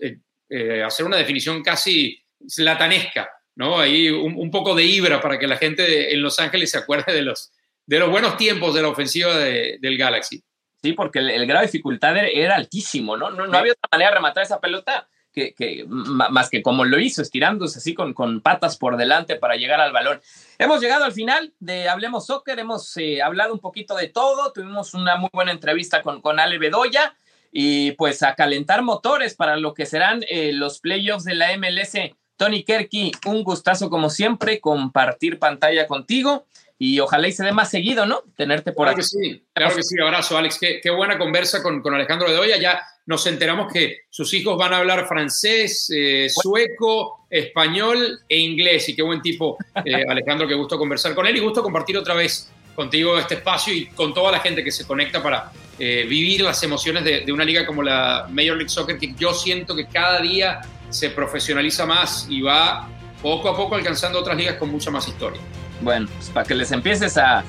hacer 0.85 1.04
una 1.04 1.17
definición 1.17 1.63
casi 1.63 2.15
latanesca, 2.58 3.27
¿no? 3.56 3.79
Ahí 3.79 4.08
un, 4.12 4.35
un, 4.37 4.51
poco 4.51 4.75
de 4.75 4.83
ibra 4.83 5.19
para 5.19 5.39
que 5.39 5.47
la 5.47 5.58
gente 5.58 5.81
de, 5.81 6.12
en 6.12 6.21
Los 6.21 6.37
Ángeles 6.37 6.69
se 6.69 6.77
acuerde 6.77 7.12
de 7.12 7.23
los, 7.23 7.51
de 7.87 7.97
los 7.97 8.12
buenos 8.12 8.37
tiempos 8.37 8.75
de 8.75 8.83
la 8.83 8.89
ofensiva 8.89 9.35
de, 9.35 9.79
del 9.81 9.97
Galaxy. 9.97 10.43
Sí, 10.79 10.93
porque 10.93 11.17
el, 11.17 11.31
el, 11.31 11.47
grado 11.47 11.62
de 11.62 11.71
dificultad 11.71 12.15
era 12.17 12.56
altísimo, 12.56 13.17
¿no? 13.17 13.31
No, 13.31 13.47
no 13.47 13.58
había 13.58 13.71
otra 13.71 13.89
manera 13.91 14.12
de 14.12 14.15
rematar 14.17 14.43
esa 14.43 14.62
pelota 14.62 15.10
que, 15.34 15.54
que 15.54 15.86
más 15.88 16.50
que 16.50 16.62
como 16.62 16.86
lo 16.86 17.00
hizo, 17.00 17.21
estirándose 17.21 17.79
así 17.79 17.94
con, 17.94 18.13
con 18.13 18.42
patas 18.42 18.77
por 18.77 18.98
delante 18.98 19.36
para 19.36 19.56
llegar 19.56 19.81
al 19.81 19.92
balón. 19.92 20.21
Hemos 20.58 20.79
llegado 20.79 21.04
al 21.04 21.12
final 21.12 21.54
de 21.60 21.90
Hablemos 21.90 22.27
Soccer, 22.27 22.60
hemos 22.60 22.96
eh, 22.98 23.21
hablado 23.21 23.54
un 23.54 23.60
poquito 23.60 23.96
de 23.96 24.08
todo, 24.08 24.54
tuvimos 24.54 24.94
una 24.94 25.17
muy 25.17 25.29
buena 25.34 25.52
entrevista 25.52 26.02
con, 26.02 26.21
con 26.21 26.40
Ale 26.40 26.60
Bedoya 26.60 27.15
y 27.52 27.92
pues 27.94 28.23
a 28.23 28.36
calentar 28.36 28.81
motores 28.81 29.36
para 29.36 29.58
lo 29.58 29.73
que 29.73 29.86
serán 29.86 30.23
eh, 30.29 30.54
los 30.54 30.79
playoffs 30.79 31.25
de 31.25 31.36
la 31.36 31.56
MLS. 31.58 31.98
Tony 32.36 32.63
Kerky, 32.63 33.12
un 33.27 33.44
gustazo 33.44 33.90
como 33.90 34.10
siempre 34.10 34.60
compartir 34.60 35.40
pantalla 35.40 35.88
contigo 35.88 36.46
y 36.79 37.00
ojalá 37.00 37.27
y 37.27 37.31
se 37.31 37.46
dé 37.46 37.52
más 37.52 37.69
seguido, 37.69 38.06
¿no? 38.06 38.23
Tenerte 38.36 38.73
por 38.73 38.88
claro 38.88 38.92
aquí. 38.92 39.02
Que 39.02 39.04
sí, 39.04 39.46
claro 39.54 39.75
que 39.75 39.84
sí, 39.84 39.96
abrazo 40.02 40.38
Alex, 40.38 40.58
qué, 40.60 40.79
qué 40.81 40.90
buena 40.90 41.17
conversa 41.17 41.62
con, 41.62 41.81
con, 41.81 41.94
Alejandro 41.94 42.27
Bedoya, 42.27 42.58
ya 42.58 42.81
nos 43.06 43.25
enteramos 43.27 43.71
que 43.71 44.01
sus 44.10 44.33
hijos 44.33 44.58
van 44.58 44.73
a 44.73 44.77
hablar 44.77 45.08
francés, 45.08 45.91
eh, 45.93 46.27
sueco, 46.29 47.25
español 47.29 48.21
e 48.29 48.37
inglés 48.37 48.87
y 48.89 48.95
qué 48.95 49.01
buen 49.01 49.21
tipo 49.21 49.58
eh, 49.83 50.04
Alejandro, 50.10 50.47
qué 50.47 50.54
gusto 50.54 50.77
conversar 50.77 51.13
con 51.13 51.27
él 51.27 51.35
y 51.35 51.39
gusto 51.39 51.62
compartir 51.62 51.97
otra 51.97 52.13
vez 52.13 52.49
contigo 52.75 53.17
este 53.19 53.35
espacio 53.35 53.73
y 53.73 53.87
con 53.87 54.13
toda 54.13 54.31
la 54.31 54.39
gente 54.39 54.63
que 54.63 54.71
se 54.71 54.87
conecta 54.87 55.21
para 55.21 55.51
eh, 55.77 56.06
vivir 56.08 56.41
las 56.41 56.63
emociones 56.63 57.04
de, 57.04 57.21
de, 57.21 57.31
una 57.31 57.43
liga 57.43 57.65
como 57.65 57.83
la 57.83 58.27
Major 58.29 58.56
League 58.56 58.69
Soccer, 58.69 58.97
que 58.97 59.13
yo 59.15 59.33
siento 59.33 59.75
que 59.75 59.87
cada 59.87 60.21
día 60.21 60.62
se 60.89 61.10
profesionaliza 61.10 61.85
más 61.85 62.27
y 62.29 62.41
va 62.41 62.87
poco 63.21 63.49
a 63.49 63.56
poco 63.56 63.75
alcanzando 63.75 64.19
otras 64.19 64.37
ligas 64.37 64.56
con 64.56 64.69
mucha 64.69 64.91
más 64.91 65.08
historia. 65.08 65.41
Bueno, 65.81 66.08
pues 66.15 66.29
para 66.29 66.45
que 66.47 66.56
les 66.56 66.71
empieces 66.71 67.17
a 67.17 67.43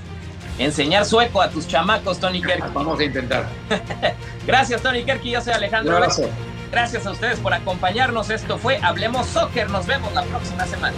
enseñar 0.59 1.05
sueco 1.05 1.40
a 1.40 1.50
tus 1.50 1.66
chamacos, 1.66 2.18
Tony 2.18 2.40
Kerky. 2.40 2.68
Vamos 2.72 2.98
a 3.00 3.05
intentar. 3.05 3.46
Gracias, 4.46 4.82
Tony 4.82 5.05
Kerky. 5.05 5.30
Yo 5.30 5.40
soy 5.40 5.52
Alejandro. 5.52 5.96
Abrazo. 5.96 6.28
Gracias 6.70 7.07
a 7.07 7.12
ustedes 7.12 7.38
por 7.38 7.55
acompañarnos. 7.55 8.30
Esto 8.30 8.59
fue 8.59 8.78
Hablemos 8.82 9.26
Soccer. 9.26 9.70
Nos 9.70 9.86
vemos 9.86 10.12
la 10.12 10.22
próxima 10.22 10.66
semana. 10.66 10.96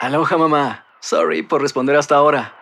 Aloha 0.00 0.36
mamá. 0.36 0.84
Sorry 1.00 1.42
por 1.42 1.62
responder 1.62 1.96
hasta 1.96 2.16
ahora. 2.16 2.61